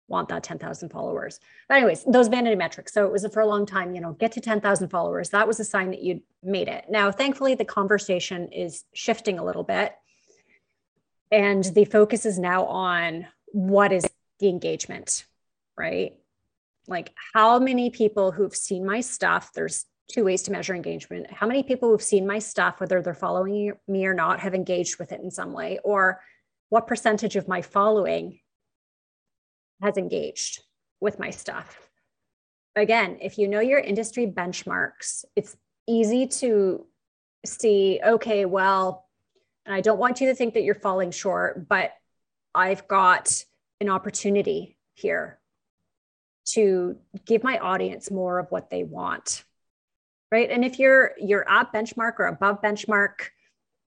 want 0.07 0.29
that 0.29 0.43
10,000 0.43 0.89
followers. 0.89 1.39
But 1.67 1.77
anyways, 1.77 2.03
those 2.05 2.27
vanity 2.27 2.55
metrics. 2.55 2.93
So 2.93 3.05
it 3.05 3.11
was 3.11 3.25
for 3.33 3.41
a 3.41 3.47
long 3.47 3.65
time, 3.65 3.95
you 3.95 4.01
know, 4.01 4.13
get 4.13 4.31
to 4.33 4.41
10,000 4.41 4.89
followers. 4.89 5.29
That 5.31 5.47
was 5.47 5.59
a 5.59 5.65
sign 5.65 5.91
that 5.91 6.03
you'd 6.03 6.21
made 6.43 6.67
it. 6.67 6.85
Now, 6.89 7.11
thankfully, 7.11 7.55
the 7.55 7.65
conversation 7.65 8.49
is 8.51 8.83
shifting 8.93 9.39
a 9.39 9.43
little 9.43 9.63
bit. 9.63 9.93
And 11.31 11.63
the 11.63 11.85
focus 11.85 12.25
is 12.25 12.37
now 12.37 12.65
on 12.65 13.27
what 13.47 13.91
is 13.91 14.05
the 14.39 14.47
engagement, 14.47 15.25
right? 15.75 16.17
Like 16.87 17.13
how 17.33 17.57
many 17.57 17.89
people 17.89 18.31
who've 18.31 18.55
seen 18.55 18.85
my 18.85 19.01
stuff, 19.01 19.51
there's 19.53 19.85
two 20.07 20.23
ways 20.23 20.43
to 20.43 20.51
measure 20.51 20.75
engagement. 20.75 21.31
How 21.31 21.47
many 21.47 21.63
people 21.63 21.89
who've 21.89 22.01
seen 22.01 22.27
my 22.27 22.39
stuff, 22.39 22.79
whether 22.79 23.01
they're 23.01 23.13
following 23.13 23.73
me 23.87 24.05
or 24.05 24.13
not, 24.13 24.39
have 24.39 24.53
engaged 24.53 24.99
with 24.99 25.11
it 25.11 25.21
in 25.21 25.31
some 25.31 25.51
way? 25.51 25.79
Or 25.83 26.21
what 26.69 26.87
percentage 26.87 27.35
of 27.35 27.47
my 27.47 27.61
following 27.61 28.39
has 29.81 29.97
engaged 29.97 30.61
with 30.99 31.19
my 31.19 31.31
stuff? 31.31 31.89
Again, 32.75 33.17
if 33.21 33.37
you 33.37 33.47
know 33.47 33.61
your 33.61 33.79
industry 33.79 34.27
benchmarks, 34.27 35.25
it's 35.35 35.55
easy 35.87 36.27
to 36.27 36.85
see, 37.45 37.99
okay, 38.05 38.45
well, 38.45 39.07
and 39.65 39.73
I 39.73 39.81
don't 39.81 39.99
want 39.99 40.21
you 40.21 40.27
to 40.27 40.35
think 40.35 40.53
that 40.53 40.63
you're 40.63 40.75
falling 40.75 41.11
short, 41.11 41.67
but 41.67 41.93
I've 42.53 42.87
got 42.87 43.43
an 43.81 43.89
opportunity 43.89 44.77
here 44.93 45.39
to 46.45 46.97
give 47.25 47.43
my 47.43 47.57
audience 47.57 48.11
more 48.11 48.39
of 48.39 48.51
what 48.51 48.69
they 48.69 48.83
want 48.83 49.43
right? 50.31 50.49
And 50.49 50.65
if 50.65 50.79
you're 50.79 51.11
you're 51.19 51.49
at 51.49 51.73
benchmark 51.73 52.13
or 52.19 52.25
above 52.25 52.61
benchmark 52.61 53.29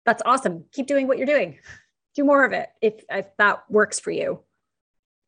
that's 0.06 0.22
awesome. 0.26 0.66
Keep 0.72 0.86
doing 0.86 1.08
what 1.08 1.16
you're 1.16 1.26
doing. 1.26 1.58
Do 2.14 2.24
more 2.24 2.44
of 2.44 2.52
it 2.52 2.68
if, 2.82 3.02
if 3.10 3.26
that 3.38 3.62
works 3.70 3.98
for 3.98 4.10
you 4.10 4.40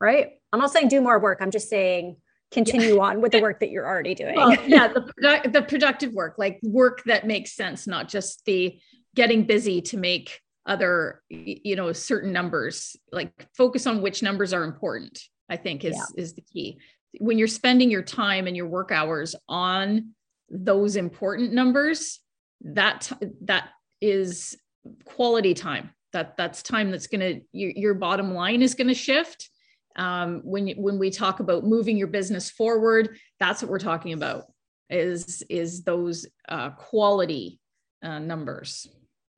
right? 0.01 0.33
I'm 0.53 0.61
not 0.61 0.73
saying 0.73 0.88
do 0.88 1.01
more 1.01 1.19
work. 1.19 1.38
I'm 1.40 1.51
just 1.51 1.69
saying 1.69 2.16
continue 2.53 2.97
yeah. 2.97 3.03
on 3.03 3.21
with 3.21 3.33
the 3.33 3.40
work 3.40 3.61
that 3.61 3.71
you're 3.71 3.87
already 3.87 4.14
doing. 4.14 4.37
Well, 4.37 4.57
yeah 4.66 4.88
the, 4.88 5.51
the 5.51 5.62
productive 5.62 6.12
work 6.12 6.37
like 6.38 6.61
work 6.62 7.03
that 7.05 7.27
makes 7.27 7.53
sense 7.53 7.87
not 7.87 8.09
just 8.09 8.45
the 8.45 8.79
getting 9.14 9.45
busy 9.45 9.81
to 9.83 9.97
make 9.97 10.40
other 10.64 11.23
you 11.29 11.77
know 11.77 11.92
certain 11.92 12.33
numbers. 12.33 12.97
Like 13.12 13.33
focus 13.57 13.87
on 13.87 14.03
which 14.03 14.23
numbers 14.23 14.53
are 14.53 14.64
important 14.64 15.21
i 15.49 15.57
think 15.57 15.85
is 15.85 15.95
yeah. 15.95 16.23
is 16.23 16.35
the 16.35 16.42
key. 16.42 16.79
When 17.19 17.38
you're 17.38 17.49
spending 17.49 17.90
your 17.90 18.03
time 18.03 18.47
and 18.47 18.57
your 18.57 18.66
work 18.66 18.92
hours 18.92 19.35
on 19.49 20.12
those 20.50 20.96
important 20.96 21.52
numbers 21.52 22.20
that 22.61 23.11
that 23.42 23.68
is 24.00 24.56
quality 25.04 25.54
time 25.54 25.90
that 26.12 26.37
that's 26.37 26.62
time 26.62 26.90
that's 26.90 27.06
going 27.06 27.20
to 27.20 27.40
your, 27.52 27.70
your 27.72 27.94
bottom 27.94 28.32
line 28.32 28.62
is 28.62 28.74
going 28.74 28.88
to 28.88 28.94
shift 28.94 29.50
um, 29.96 30.40
when 30.44 30.68
when 30.76 30.98
we 30.98 31.11
talk 31.11 31.40
about 31.40 31.64
moving 31.64 31.96
your 31.96 32.06
business 32.06 32.50
forward 32.50 33.18
that's 33.40 33.62
what 33.62 33.70
we're 33.70 33.78
talking 33.78 34.12
about 34.12 34.44
is 34.88 35.42
is 35.50 35.82
those 35.82 36.26
uh, 36.48 36.70
quality 36.70 37.59
uh, 38.02 38.18
numbers 38.18 38.87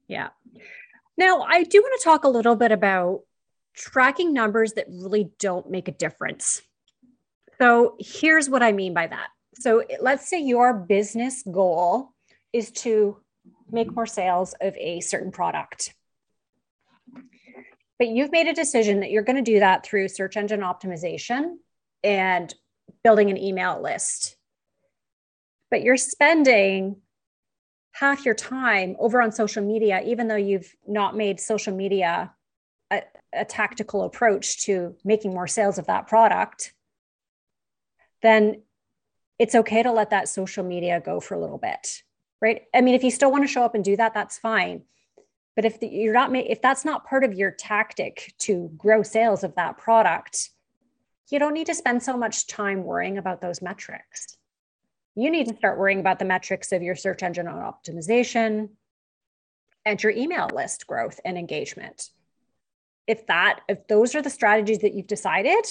yeah 0.09 0.29
now, 1.19 1.41
I 1.41 1.65
do 1.65 1.83
want 1.83 2.01
to 2.01 2.05
talk 2.05 2.23
a 2.23 2.29
little 2.29 2.55
bit 2.55 2.71
about 2.71 3.23
tracking 3.75 4.33
numbers 4.33 4.75
that 4.75 4.87
really 4.89 5.33
don't 5.41 5.69
make 5.69 5.89
a 5.89 5.93
difference. 5.93 6.63
So, 7.61 7.97
here's 7.99 8.49
what 8.49 8.63
I 8.63 8.71
mean 8.71 8.95
by 8.95 9.09
that. 9.09 9.29
So, 9.59 9.83
let's 10.01 10.29
say 10.29 10.41
your 10.41 10.73
business 10.73 11.43
goal 11.43 12.15
is 12.53 12.71
to 12.71 13.19
make 13.71 13.95
more 13.95 14.07
sales 14.07 14.55
of 14.61 14.77
a 14.77 15.01
certain 15.01 15.33
product. 15.33 15.95
But 17.99 18.09
you've 18.09 18.31
made 18.31 18.47
a 18.47 18.55
decision 18.55 19.01
that 19.01 19.11
you're 19.11 19.25
going 19.25 19.43
to 19.43 19.51
do 19.51 19.59
that 19.59 19.85
through 19.85 20.09
search 20.09 20.37
engine 20.37 20.61
optimization 20.61 21.57
and 22.05 22.55
building 23.03 23.31
an 23.31 23.37
email 23.37 23.83
list. 23.83 24.37
But 25.71 25.83
you're 25.83 25.97
spending 25.97 26.97
half 27.93 28.25
your 28.25 28.37
time 28.37 28.95
over 29.01 29.21
on 29.21 29.33
social 29.33 29.65
media, 29.65 30.03
even 30.05 30.29
though 30.29 30.37
you've 30.37 30.73
not 30.87 31.17
made 31.17 31.41
social 31.41 31.75
media 31.75 32.33
a, 32.93 33.03
a 33.33 33.45
tactical 33.45 34.05
approach 34.05 34.65
to 34.65 34.95
making 35.05 35.33
more 35.33 35.49
sales 35.49 35.79
of 35.79 35.87
that 35.87 36.07
product, 36.07 36.73
then 38.23 38.63
it's 39.39 39.55
okay 39.55 39.83
to 39.83 39.93
let 39.93 40.11
that 40.11 40.29
social 40.29 40.65
media 40.65 41.01
go 41.05 41.21
for 41.21 41.35
a 41.35 41.41
little 41.41 41.59
bit, 41.59 42.03
right? 42.41 42.63
I 42.75 42.81
mean, 42.81 42.95
if 42.95 43.05
you 43.05 43.11
still 43.11 43.31
want 43.31 43.45
to 43.45 43.49
show 43.49 43.63
up 43.63 43.75
and 43.75 43.85
do 43.85 43.97
that, 43.97 44.15
that's 44.15 44.39
fine. 44.39 44.83
But 45.55 45.65
if 45.65 45.81
the, 45.81 45.89
you're 45.89 46.15
not, 46.15 46.35
if 46.35 46.63
that's 46.63 46.85
not 46.85 47.07
part 47.07 47.25
of 47.25 47.35
your 47.35 47.51
tactic 47.51 48.33
to 48.41 48.71
grow 48.77 49.03
sales 49.03 49.45
of 49.45 49.55
that 49.57 49.79
product, 49.79 50.51
you 51.31 51.39
don't 51.39 51.55
need 51.55 51.67
to 51.67 51.75
spend 51.75 52.03
so 52.03 52.17
much 52.17 52.47
time 52.47 52.85
worrying 52.85 53.19
about 53.19 53.41
those 53.41 53.61
metrics 53.61 54.39
you 55.19 55.33
need 55.33 55.49
to 55.49 55.57
start 55.57 55.79
worrying 55.79 55.99
about 55.99 56.21
the 56.21 56.25
metrics 56.25 56.71
of 56.71 56.81
your 56.81 56.95
search 56.95 57.25
engine 57.25 57.47
optimization 57.47 58.69
and 59.85 60.01
your 60.01 60.13
email 60.13 60.49
list 60.55 60.87
growth 60.87 61.19
and 61.25 61.37
engagement. 61.37 62.11
If 63.09 63.27
that, 63.27 63.61
if 63.69 63.89
those 63.89 64.15
are 64.15 64.23
the 64.23 64.31
strategies 64.31 64.79
that 64.79 64.95
you've 64.95 65.09
decided 65.09 65.67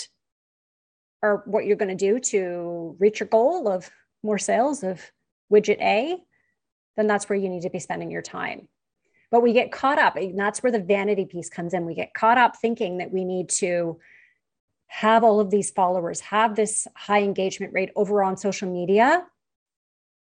are 1.23 1.43
what 1.45 1.65
you're 1.65 1.75
going 1.75 1.95
to 1.95 1.95
do 1.95 2.19
to 2.19 2.95
reach 2.99 3.19
your 3.19 3.27
goal 3.27 3.67
of 3.67 3.89
more 4.23 4.38
sales 4.38 4.84
of 4.84 5.01
widget 5.51 5.82
A, 5.82 6.17
then 6.95 7.08
that's 7.08 7.30
where 7.30 7.38
you 7.38 7.49
need 7.49 7.63
to 7.63 7.69
be 7.69 7.80
spending 7.80 8.12
your 8.12 8.21
time. 8.21 8.67
But 9.30 9.41
we 9.41 9.53
get 9.53 9.71
caught 9.71 9.99
up, 9.99 10.15
and 10.15 10.39
that's 10.39 10.63
where 10.63 10.71
the 10.71 10.80
vanity 10.80 11.25
piece 11.25 11.49
comes 11.49 11.73
in. 11.73 11.86
We 11.86 11.95
get 11.95 12.13
caught 12.13 12.38
up 12.38 12.58
thinking 12.58 12.99
that 12.99 13.12
we 13.12 13.25
need 13.25 13.49
to 13.49 13.99
have 14.88 15.23
all 15.23 15.39
of 15.39 15.51
these 15.51 15.69
followers, 15.71 16.21
have 16.21 16.56
this 16.56 16.88
high 16.95 17.21
engagement 17.21 17.73
rate 17.73 17.91
over 17.95 18.23
on 18.23 18.38
social 18.38 18.71
media 18.71 19.25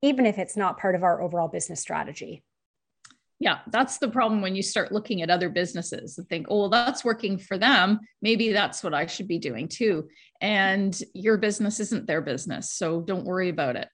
even 0.02 0.26
if 0.26 0.38
it's 0.38 0.58
not 0.58 0.78
part 0.78 0.96
of 0.96 1.04
our 1.04 1.22
overall 1.22 1.48
business 1.48 1.82
strategy. 1.82 2.44
Yeah, 3.42 3.60
that's 3.68 4.00
the 4.00 4.10
problem 4.10 4.42
when 4.42 4.56
you 4.56 4.62
start 4.62 4.92
looking 4.92 5.22
at 5.22 5.30
other 5.30 5.50
businesses 5.50 6.18
and 6.18 6.28
think, 6.28 6.48
oh, 6.50 6.60
well, 6.60 6.70
that's 6.70 7.06
working 7.06 7.38
for 7.38 7.58
them. 7.58 8.02
Maybe 8.22 8.52
that's 8.52 8.84
what 8.84 8.94
I 8.94 9.06
should 9.06 9.30
be 9.30 9.40
doing 9.40 9.70
too. 9.70 10.10
And 10.42 11.02
your 11.14 11.38
business 11.38 11.80
isn't 11.80 12.06
their 12.06 12.22
business. 12.22 12.74
So 12.74 13.00
don't 13.00 13.26
worry 13.26 13.48
about 13.48 13.78
it. 13.78 13.88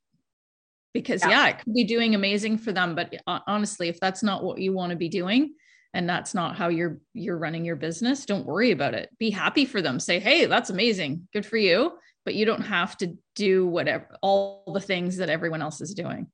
Because, 0.93 1.21
yeah, 1.21 1.29
yeah 1.29 1.47
it 1.49 1.59
could 1.59 1.75
be 1.75 1.83
doing 1.83 2.15
amazing 2.15 2.57
for 2.57 2.71
them. 2.71 2.95
But 2.95 3.13
uh, 3.27 3.39
honestly, 3.45 3.87
if 3.87 3.99
that's 3.99 4.23
not 4.23 4.43
what 4.43 4.59
you 4.59 4.73
want 4.73 4.91
to 4.91 4.95
be 4.95 5.09
doing, 5.09 5.53
and 5.95 6.09
that's 6.09 6.33
not 6.35 6.57
how 6.57 6.67
you're 6.67 6.99
you're 7.13 7.37
running 7.37 7.63
your 7.63 7.77
business 7.77 8.25
don't 8.25 8.45
worry 8.45 8.71
about 8.71 8.93
it 8.93 9.09
be 9.17 9.29
happy 9.29 9.63
for 9.63 9.81
them 9.81 9.97
say 9.97 10.19
hey 10.19 10.45
that's 10.45 10.69
amazing 10.69 11.25
good 11.31 11.45
for 11.45 11.55
you 11.55 11.93
but 12.25 12.35
you 12.35 12.45
don't 12.45 12.61
have 12.61 12.97
to 12.97 13.15
do 13.33 13.65
whatever 13.65 14.05
all 14.21 14.69
the 14.73 14.81
things 14.81 15.15
that 15.17 15.29
everyone 15.29 15.61
else 15.61 15.79
is 15.79 15.93
doing 15.93 16.27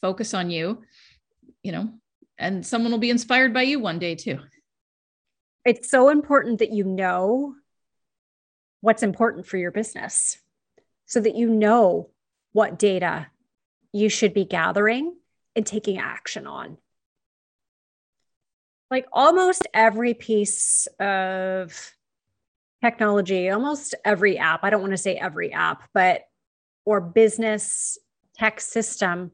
focus 0.00 0.32
on 0.32 0.50
you 0.50 0.82
you 1.62 1.72
know 1.72 1.92
and 2.38 2.64
someone 2.66 2.92
will 2.92 2.98
be 2.98 3.10
inspired 3.10 3.52
by 3.52 3.62
you 3.62 3.78
one 3.78 3.98
day 3.98 4.14
too. 4.14 4.38
It's 5.64 5.90
so 5.90 6.08
important 6.08 6.58
that 6.58 6.72
you 6.72 6.84
know 6.84 7.54
what's 8.80 9.02
important 9.02 9.46
for 9.46 9.56
your 9.56 9.70
business 9.70 10.38
so 11.06 11.20
that 11.20 11.36
you 11.36 11.48
know 11.48 12.10
what 12.52 12.78
data 12.78 13.28
you 13.92 14.08
should 14.08 14.34
be 14.34 14.44
gathering 14.44 15.14
and 15.54 15.66
taking 15.66 15.98
action 15.98 16.46
on. 16.46 16.78
Like 18.90 19.06
almost 19.12 19.66
every 19.72 20.14
piece 20.14 20.86
of 20.98 21.94
technology, 22.82 23.48
almost 23.48 23.94
every 24.04 24.38
app, 24.38 24.64
I 24.64 24.70
don't 24.70 24.80
want 24.80 24.92
to 24.92 24.98
say 24.98 25.14
every 25.14 25.52
app, 25.52 25.88
but 25.94 26.22
or 26.84 27.00
business 27.00 27.98
tech 28.34 28.60
system 28.60 29.30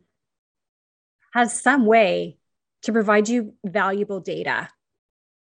has 1.33 1.61
some 1.61 1.87
way 1.87 2.38
to 2.83 2.93
provide 2.93 3.29
you 3.29 3.55
valuable 3.65 4.21
data. 4.21 4.69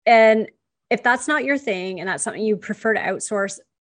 And 0.04 0.48
if 0.90 1.02
that's 1.02 1.26
not 1.26 1.44
your 1.44 1.58
thing 1.58 2.00
and 2.00 2.08
that's 2.08 2.22
something 2.22 2.42
you 2.42 2.56
prefer 2.56 2.94
to 2.94 3.00
outsource, 3.00 3.58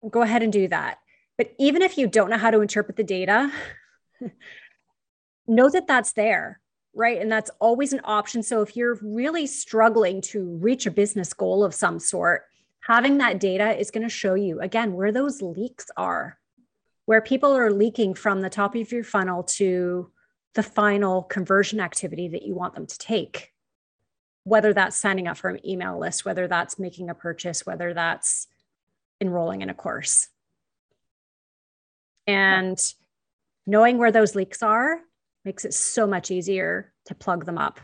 go 0.09 0.21
ahead 0.21 0.43
and 0.43 0.53
do 0.53 0.67
that. 0.69 0.99
But 1.37 1.53
even 1.59 1.81
if 1.81 1.97
you 1.97 2.07
don't 2.07 2.29
know 2.29 2.37
how 2.37 2.51
to 2.51 2.61
interpret 2.61 2.97
the 2.97 3.03
data, 3.03 3.51
know 5.47 5.69
that 5.69 5.87
that's 5.87 6.13
there, 6.13 6.59
right? 6.95 7.21
And 7.21 7.31
that's 7.31 7.51
always 7.59 7.93
an 7.93 8.01
option. 8.03 8.41
So 8.41 8.61
if 8.61 8.75
you're 8.75 8.97
really 9.01 9.45
struggling 9.45 10.21
to 10.21 10.57
reach 10.57 10.85
a 10.85 10.91
business 10.91 11.33
goal 11.33 11.63
of 11.63 11.75
some 11.75 11.99
sort, 11.99 12.43
having 12.81 13.17
that 13.17 13.39
data 13.39 13.77
is 13.77 13.91
going 13.91 14.03
to 14.03 14.09
show 14.09 14.33
you 14.33 14.59
again 14.61 14.93
where 14.93 15.11
those 15.11 15.41
leaks 15.41 15.87
are, 15.97 16.39
where 17.05 17.21
people 17.21 17.55
are 17.55 17.71
leaking 17.71 18.13
from 18.13 18.41
the 18.41 18.49
top 18.49 18.75
of 18.75 18.91
your 18.91 19.03
funnel 19.03 19.43
to 19.43 20.11
the 20.57 20.63
final 20.63 21.21
conversion 21.21 21.79
activity 21.79 22.27
that 22.29 22.41
you 22.41 22.55
want 22.55 22.73
them 22.73 22.87
to 22.87 22.97
take. 22.97 23.53
Whether 24.43 24.73
that's 24.73 24.97
signing 24.97 25.27
up 25.27 25.37
for 25.37 25.51
an 25.51 25.65
email 25.65 25.99
list, 25.99 26.25
whether 26.25 26.47
that's 26.47 26.79
making 26.79 27.11
a 27.11 27.13
purchase, 27.13 27.63
whether 27.63 27.93
that's 27.93 28.47
enrolling 29.21 29.61
in 29.61 29.69
a 29.69 29.75
course. 29.75 30.29
And 32.25 32.79
knowing 33.67 33.99
where 33.99 34.11
those 34.11 34.33
leaks 34.33 34.63
are 34.63 34.99
makes 35.45 35.63
it 35.63 35.75
so 35.75 36.07
much 36.07 36.31
easier 36.31 36.91
to 37.05 37.13
plug 37.13 37.45
them 37.45 37.59
up. 37.59 37.79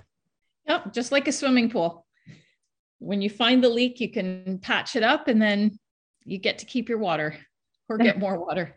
Yep, 0.68 0.94
just 0.94 1.12
like 1.12 1.28
a 1.28 1.32
swimming 1.32 1.70
pool. 1.70 2.08
When 2.98 3.22
you 3.22 3.30
find 3.30 3.64
the 3.64 3.70
leak, 3.70 4.00
you 4.00 4.12
can 4.12 4.58
patch 4.58 4.96
it 4.96 5.04
up 5.04 5.28
and 5.28 5.40
then 5.40 5.78
you 6.26 6.40
get 6.40 6.58
to 6.58 6.66
keep 6.66 6.90
your 6.90 6.98
water 6.98 7.38
or 7.88 8.00
get 8.00 8.18
more 8.26 8.40
water. 8.40 8.76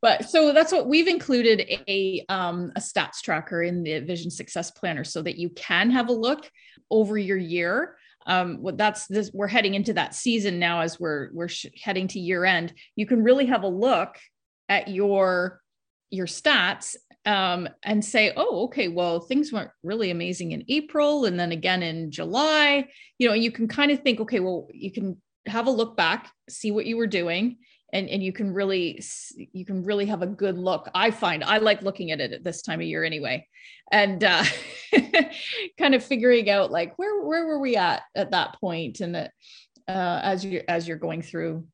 But 0.00 0.28
so 0.28 0.52
that's 0.52 0.72
what 0.72 0.88
we've 0.88 1.08
included 1.08 1.60
a 1.88 2.24
um, 2.28 2.72
a 2.76 2.80
stats 2.80 3.20
tracker 3.22 3.62
in 3.62 3.82
the 3.82 4.00
Vision 4.00 4.30
Success 4.30 4.70
Planner 4.70 5.04
so 5.04 5.22
that 5.22 5.36
you 5.36 5.50
can 5.50 5.90
have 5.90 6.08
a 6.08 6.12
look 6.12 6.50
over 6.90 7.18
your 7.18 7.36
year. 7.36 7.96
Um, 8.26 8.62
what 8.62 8.76
that's 8.76 9.06
this 9.06 9.30
we're 9.32 9.46
heading 9.46 9.74
into 9.74 9.94
that 9.94 10.14
season 10.14 10.58
now 10.58 10.80
as 10.80 11.00
we're 11.00 11.30
we're 11.32 11.48
sh- 11.48 11.66
heading 11.82 12.08
to 12.08 12.20
year 12.20 12.44
end. 12.44 12.74
You 12.96 13.06
can 13.06 13.22
really 13.22 13.46
have 13.46 13.62
a 13.62 13.68
look 13.68 14.16
at 14.68 14.88
your 14.88 15.62
your 16.10 16.26
stats 16.26 16.96
um, 17.24 17.68
and 17.82 18.04
say 18.04 18.32
oh 18.36 18.64
okay 18.64 18.88
well 18.88 19.20
things 19.20 19.52
weren't 19.52 19.70
really 19.82 20.10
amazing 20.10 20.52
in 20.52 20.64
april 20.68 21.24
and 21.24 21.38
then 21.38 21.52
again 21.52 21.82
in 21.82 22.10
july. 22.10 22.88
You 23.18 23.28
know 23.28 23.34
you 23.34 23.50
can 23.50 23.68
kind 23.68 23.90
of 23.90 24.00
think 24.00 24.20
okay 24.20 24.40
well 24.40 24.68
you 24.72 24.92
can 24.92 25.20
have 25.46 25.66
a 25.66 25.70
look 25.70 25.96
back 25.96 26.30
see 26.48 26.70
what 26.70 26.86
you 26.86 26.96
were 26.96 27.06
doing 27.06 27.56
and 27.92 28.08
and 28.08 28.22
you 28.22 28.32
can 28.32 28.52
really 28.52 29.02
you 29.52 29.64
can 29.64 29.82
really 29.82 30.06
have 30.06 30.22
a 30.22 30.26
good 30.26 30.58
look. 30.58 30.88
I 30.94 31.10
find 31.10 31.42
i 31.42 31.58
like 31.58 31.82
looking 31.82 32.10
at 32.10 32.20
it 32.20 32.32
at 32.32 32.44
this 32.44 32.62
time 32.62 32.80
of 32.80 32.86
year 32.86 33.04
anyway. 33.04 33.46
And 33.90 34.22
uh 34.22 34.44
kind 35.78 35.94
of 35.94 36.04
figuring 36.04 36.50
out 36.50 36.70
like 36.70 36.98
where 36.98 37.22
where 37.22 37.46
were 37.46 37.58
we 37.58 37.76
at 37.76 38.02
at 38.14 38.32
that 38.32 38.58
point 38.60 39.00
and 39.00 39.14
that 39.14 39.32
uh 39.88 40.20
as 40.22 40.44
you 40.44 40.62
as 40.68 40.86
you're 40.86 40.98
going 40.98 41.22
through 41.22 41.66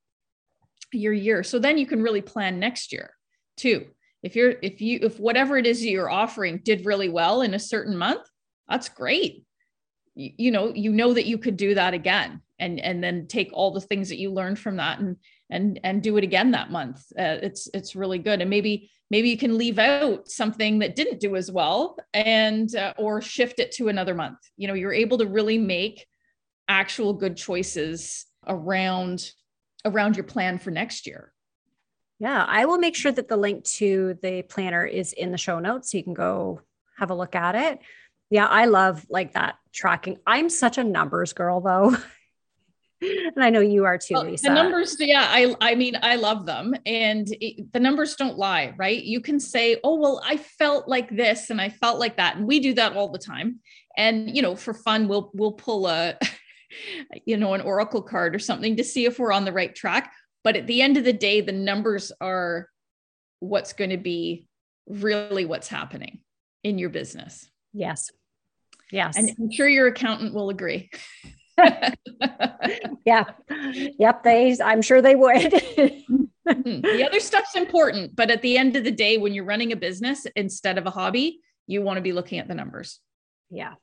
your 0.92 1.12
year. 1.12 1.42
So 1.42 1.58
then 1.58 1.78
you 1.78 1.86
can 1.86 2.02
really 2.02 2.22
plan 2.22 2.60
next 2.60 2.92
year 2.92 3.10
too. 3.56 3.86
If 4.22 4.36
you're 4.36 4.54
if 4.62 4.80
you 4.80 5.00
if 5.02 5.18
whatever 5.18 5.58
it 5.58 5.66
is 5.66 5.84
you're 5.84 6.10
offering 6.10 6.60
did 6.62 6.86
really 6.86 7.08
well 7.08 7.42
in 7.42 7.54
a 7.54 7.58
certain 7.58 7.96
month 7.96 8.26
that's 8.68 8.88
great. 8.88 9.44
You, 10.14 10.30
you 10.38 10.50
know 10.52 10.72
you 10.72 10.92
know 10.92 11.12
that 11.12 11.26
you 11.26 11.38
could 11.38 11.56
do 11.56 11.74
that 11.74 11.92
again 11.92 12.40
and 12.60 12.78
and 12.78 13.02
then 13.02 13.26
take 13.26 13.50
all 13.52 13.72
the 13.72 13.80
things 13.80 14.08
that 14.10 14.18
you 14.18 14.32
learned 14.32 14.58
from 14.58 14.76
that 14.76 15.00
and 15.00 15.16
and 15.54 15.80
and 15.84 16.02
do 16.02 16.16
it 16.16 16.24
again 16.24 16.50
that 16.50 16.70
month. 16.70 17.04
Uh, 17.18 17.38
it's 17.42 17.68
it's 17.72 17.96
really 17.96 18.18
good. 18.18 18.40
And 18.40 18.50
maybe 18.50 18.90
maybe 19.10 19.30
you 19.30 19.38
can 19.38 19.56
leave 19.56 19.78
out 19.78 20.28
something 20.28 20.80
that 20.80 20.96
didn't 20.96 21.20
do 21.20 21.36
as 21.36 21.50
well 21.50 21.96
and 22.12 22.74
uh, 22.74 22.92
or 22.98 23.22
shift 23.22 23.60
it 23.60 23.72
to 23.72 23.88
another 23.88 24.14
month. 24.14 24.38
You 24.56 24.68
know 24.68 24.74
you're 24.74 24.92
able 24.92 25.18
to 25.18 25.26
really 25.26 25.58
make 25.58 26.06
actual 26.68 27.12
good 27.12 27.36
choices 27.36 28.26
around 28.46 29.30
around 29.84 30.16
your 30.16 30.24
plan 30.24 30.58
for 30.58 30.70
next 30.70 31.06
year. 31.06 31.32
Yeah 32.18 32.44
i 32.48 32.64
will 32.64 32.78
make 32.78 32.96
sure 32.96 33.12
that 33.12 33.28
the 33.28 33.36
link 33.36 33.64
to 33.64 34.18
the 34.22 34.42
planner 34.42 34.84
is 34.84 35.12
in 35.12 35.30
the 35.32 35.38
show 35.38 35.58
notes 35.58 35.90
so 35.90 35.98
you 35.98 36.04
can 36.04 36.14
go 36.14 36.60
have 36.98 37.10
a 37.10 37.14
look 37.14 37.34
at 37.34 37.54
it. 37.54 37.78
Yeah 38.30 38.46
i 38.46 38.64
love 38.66 39.06
like 39.08 39.32
that 39.34 39.56
tracking. 39.72 40.18
I'm 40.26 40.48
such 40.48 40.78
a 40.78 40.84
numbers 40.84 41.32
girl 41.32 41.60
though 41.60 41.96
and 43.34 43.44
I 43.44 43.50
know 43.50 43.60
you 43.60 43.84
are 43.84 43.98
too, 43.98 44.14
well, 44.14 44.24
Lisa. 44.24 44.48
The 44.48 44.54
numbers, 44.54 44.96
yeah, 44.98 45.26
I, 45.28 45.54
I 45.60 45.74
mean, 45.74 45.96
I 46.02 46.16
love 46.16 46.46
them, 46.46 46.74
and 46.86 47.26
it, 47.40 47.72
the 47.72 47.80
numbers 47.80 48.16
don't 48.16 48.38
lie, 48.38 48.74
right? 48.76 49.02
You 49.02 49.20
can 49.20 49.40
say, 49.40 49.78
"Oh, 49.84 49.96
well, 49.96 50.22
I 50.24 50.36
felt 50.36 50.88
like 50.88 51.14
this, 51.14 51.50
and 51.50 51.60
I 51.60 51.68
felt 51.68 51.98
like 51.98 52.16
that," 52.16 52.36
and 52.36 52.46
we 52.46 52.60
do 52.60 52.74
that 52.74 52.96
all 52.96 53.08
the 53.08 53.18
time. 53.18 53.60
And 53.96 54.34
you 54.34 54.42
know, 54.42 54.56
for 54.56 54.74
fun, 54.74 55.08
we'll 55.08 55.30
we'll 55.34 55.52
pull 55.52 55.86
a, 55.86 56.18
you 57.26 57.36
know, 57.36 57.54
an 57.54 57.60
oracle 57.60 58.02
card 58.02 58.34
or 58.34 58.40
something 58.40 58.76
to 58.76 58.84
see 58.84 59.04
if 59.04 59.18
we're 59.18 59.32
on 59.32 59.44
the 59.44 59.52
right 59.52 59.74
track. 59.74 60.12
But 60.42 60.56
at 60.56 60.66
the 60.66 60.82
end 60.82 60.96
of 60.96 61.04
the 61.04 61.12
day, 61.12 61.40
the 61.40 61.52
numbers 61.52 62.12
are 62.20 62.68
what's 63.40 63.72
going 63.72 63.90
to 63.90 63.96
be 63.96 64.46
really 64.86 65.44
what's 65.44 65.68
happening 65.68 66.20
in 66.62 66.78
your 66.78 66.90
business. 66.90 67.48
Yes. 67.72 68.10
Yes. 68.90 69.16
And 69.16 69.30
I'm 69.38 69.50
sure 69.50 69.68
your 69.68 69.88
accountant 69.88 70.34
will 70.34 70.50
agree. 70.50 70.90
yeah. 73.04 73.24
Yep. 73.48 74.22
They, 74.22 74.56
I'm 74.62 74.82
sure 74.82 75.02
they 75.02 75.14
would. 75.14 75.62
Hmm, 76.46 76.82
the 76.82 77.06
other 77.06 77.20
stuff's 77.20 77.54
important, 77.54 78.14
but 78.14 78.30
at 78.30 78.42
the 78.42 78.58
end 78.58 78.76
of 78.76 78.84
the 78.84 78.90
day, 78.90 79.16
when 79.16 79.32
you're 79.32 79.46
running 79.46 79.72
a 79.72 79.76
business 79.76 80.26
instead 80.36 80.76
of 80.76 80.84
a 80.84 80.90
hobby, 80.90 81.40
you 81.66 81.80
want 81.80 81.96
to 81.96 82.02
be 82.02 82.12
looking 82.12 82.38
at 82.38 82.48
the 82.48 82.54
numbers. 82.54 83.00
Yeah. 83.48 83.74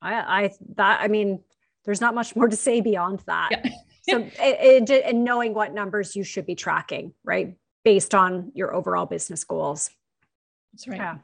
I, 0.00 0.14
I, 0.14 0.50
that, 0.74 1.00
I 1.02 1.06
mean, 1.06 1.40
there's 1.84 2.00
not 2.00 2.14
much 2.14 2.34
more 2.34 2.48
to 2.48 2.56
say 2.56 2.80
beyond 2.80 3.20
that. 3.26 3.50
Yeah. 3.52 3.70
so, 4.08 4.22
eh, 4.22 4.30
eh, 4.38 4.76
it, 4.78 4.90
it, 4.90 5.04
and 5.04 5.24
knowing 5.24 5.54
what 5.54 5.72
numbers 5.72 6.16
you 6.16 6.24
should 6.24 6.46
be 6.46 6.54
tracking, 6.54 7.14
right? 7.24 7.54
Based 7.84 8.14
on 8.14 8.52
your 8.54 8.74
overall 8.74 9.06
business 9.06 9.44
goals. 9.44 9.90
That's 10.72 10.88
right. 10.88 10.98
Yeah. 10.98 11.18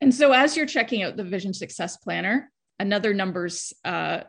And 0.00 0.14
so, 0.14 0.32
as 0.32 0.56
you're 0.56 0.66
checking 0.66 1.02
out 1.02 1.16
the 1.16 1.24
Vision 1.24 1.54
Success 1.54 1.96
Planner, 1.96 2.50
another 2.78 3.14
numbers 3.14 3.72
uh, 3.84 4.20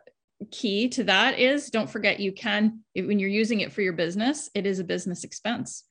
key 0.50 0.88
to 0.88 1.04
that 1.04 1.38
is 1.38 1.70
don't 1.70 1.90
forget 1.90 2.20
you 2.20 2.32
can 2.32 2.80
when 2.94 3.18
you're 3.18 3.28
using 3.28 3.60
it 3.60 3.72
for 3.72 3.82
your 3.82 3.92
business 3.92 4.48
it 4.54 4.66
is 4.66 4.78
a 4.78 4.84
business 4.84 5.24
expense. 5.24 5.84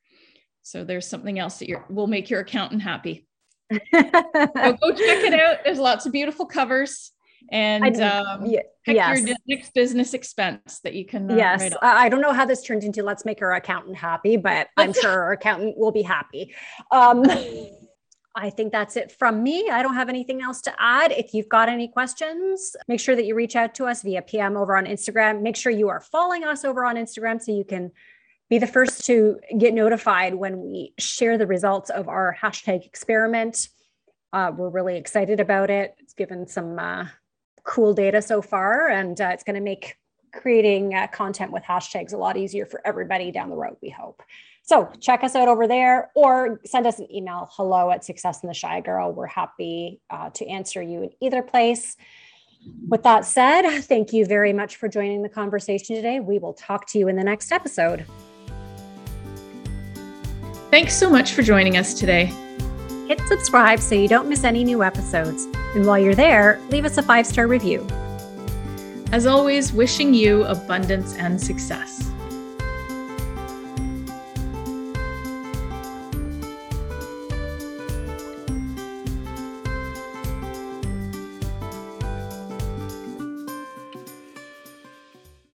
So 0.64 0.84
there's 0.84 1.08
something 1.08 1.40
else 1.40 1.60
that 1.60 1.70
you 1.70 1.82
will 1.90 2.08
make 2.08 2.30
your 2.30 2.42
accountant 2.42 2.82
happy. 2.82 3.26
So 3.72 3.80
go 3.80 3.82
check 3.94 5.24
it 5.24 5.34
out. 5.34 5.60
There's 5.64 5.80
lots 5.80 6.06
of 6.06 6.12
beautiful 6.12 6.46
covers 6.46 7.12
and 7.52 8.02
um, 8.02 8.46
yeah, 8.46 8.60
yes. 8.86 9.22
your 9.22 9.36
next 9.48 9.74
business 9.74 10.14
expense 10.14 10.80
that 10.84 10.94
you 10.94 11.06
can 11.06 11.32
uh, 11.32 11.36
yes. 11.36 11.74
i 11.82 12.10
don't 12.10 12.22
know 12.22 12.34
how 12.34 12.46
this 12.46 12.62
turned 12.62 12.84
into 12.84 13.04
let's 13.04 13.26
make 13.26 13.42
our 13.42 13.54
accountant 13.54 13.96
happy 13.96 14.38
but 14.38 14.68
i'm 14.76 14.94
sure 15.02 15.24
our 15.24 15.32
accountant 15.34 15.78
will 15.78 15.92
be 15.92 16.02
happy. 16.02 16.54
Um, 16.92 17.24
I 18.38 18.52
think 18.52 18.72
that's 18.72 18.96
it 18.96 19.12
from 19.12 19.42
me. 19.42 19.70
I 19.70 19.82
don't 19.82 19.96
have 19.96 20.10
anything 20.10 20.44
else 20.44 20.62
to 20.62 20.74
add. 20.78 21.12
If 21.12 21.34
you've 21.34 21.50
got 21.50 21.70
any 21.70 21.88
questions, 21.88 22.76
make 22.88 23.00
sure 23.00 23.16
that 23.16 23.26
you 23.26 23.34
reach 23.34 23.56
out 23.56 23.74
to 23.76 23.86
us 23.86 24.04
via 24.04 24.22
PM 24.22 24.56
over 24.56 24.78
on 24.78 24.86
Instagram. 24.86 25.42
Make 25.42 25.56
sure 25.56 25.72
you 25.72 25.90
are 25.90 26.00
following 26.00 26.44
us 26.44 26.64
over 26.64 26.86
on 26.86 26.98
Instagram 26.98 27.42
so 27.42 27.52
you 27.52 27.66
can 27.66 27.92
be 28.48 28.60
the 28.60 28.68
first 28.68 29.06
to 29.06 29.40
get 29.58 29.74
notified 29.74 30.36
when 30.36 30.62
we 30.62 30.94
share 31.00 31.40
the 31.40 31.48
results 31.48 31.90
of 31.90 32.08
our 32.08 32.38
hashtag 32.40 32.86
experiment. 32.86 33.70
Uh, 34.32 34.52
we're 34.56 34.70
really 34.70 34.98
excited 34.98 35.40
about 35.40 35.72
it. 35.72 35.96
It's 35.98 36.14
given 36.14 36.48
some 36.48 36.78
uh, 36.78 37.08
cool 37.64 37.96
data 37.96 38.22
so 38.22 38.44
far, 38.44 38.88
and 38.88 39.20
uh, 39.20 39.30
it's 39.34 39.44
going 39.44 39.56
to 39.56 39.62
make 39.62 39.98
creating 40.32 40.94
uh, 40.94 41.08
content 41.08 41.52
with 41.52 41.64
hashtags 41.64 42.14
a 42.14 42.18
lot 42.18 42.38
easier 42.38 42.68
for 42.68 42.86
everybody 42.86 43.32
down 43.32 43.50
the 43.50 43.56
road, 43.56 43.78
we 43.82 43.90
hope. 43.90 44.22
So 44.68 44.92
check 45.00 45.24
us 45.24 45.34
out 45.34 45.48
over 45.48 45.66
there 45.66 46.12
or 46.14 46.60
send 46.66 46.86
us 46.86 47.00
an 47.00 47.08
email 47.10 47.48
hello 47.54 47.90
at 47.90 48.04
Success 48.04 48.44
in 48.44 48.48
the 48.48 48.54
Shy 48.54 48.82
Girl. 48.82 49.14
We're 49.14 49.26
happy 49.26 50.02
uh, 50.10 50.30
to 50.32 50.46
answer 50.46 50.82
you 50.82 51.04
in 51.04 51.10
either 51.22 51.42
place. 51.42 51.96
With 52.90 53.02
that 53.04 53.24
said, 53.24 53.80
thank 53.84 54.12
you 54.12 54.26
very 54.26 54.52
much 54.52 54.76
for 54.76 54.90
joining 54.90 55.22
the 55.22 55.30
conversation 55.30 55.96
today. 55.96 56.20
We 56.20 56.38
will 56.38 56.54
talk 56.54 56.86
to 56.88 57.00
you 57.00 57.08
in 57.08 57.16
the 57.16 57.24
next 57.24 57.54
episode. 57.54 58.06
Thanks 60.70 60.98
so 60.98 61.10
much 61.10 61.32
for 61.32 61.44
joining 61.44 61.78
us 61.78 61.94
today. 61.94 62.26
Hit 63.08 63.22
subscribe 63.30 63.80
so 63.80 63.96
you 63.96 64.10
don't 64.10 64.28
miss 64.28 64.44
any 64.44 64.66
new 64.66 64.84
episodes. 64.84 65.46
And 65.76 65.86
while 65.86 65.98
you're 65.98 66.14
there, 66.14 66.62
leave 66.72 66.84
us 66.84 66.98
a 66.98 67.04
five 67.04 67.26
star 67.26 67.48
review. 67.48 67.88
As 69.14 69.26
always, 69.26 69.72
wishing 69.72 70.14
you 70.14 70.44
abundance 70.44 71.16
and 71.16 71.40
success. 71.40 72.12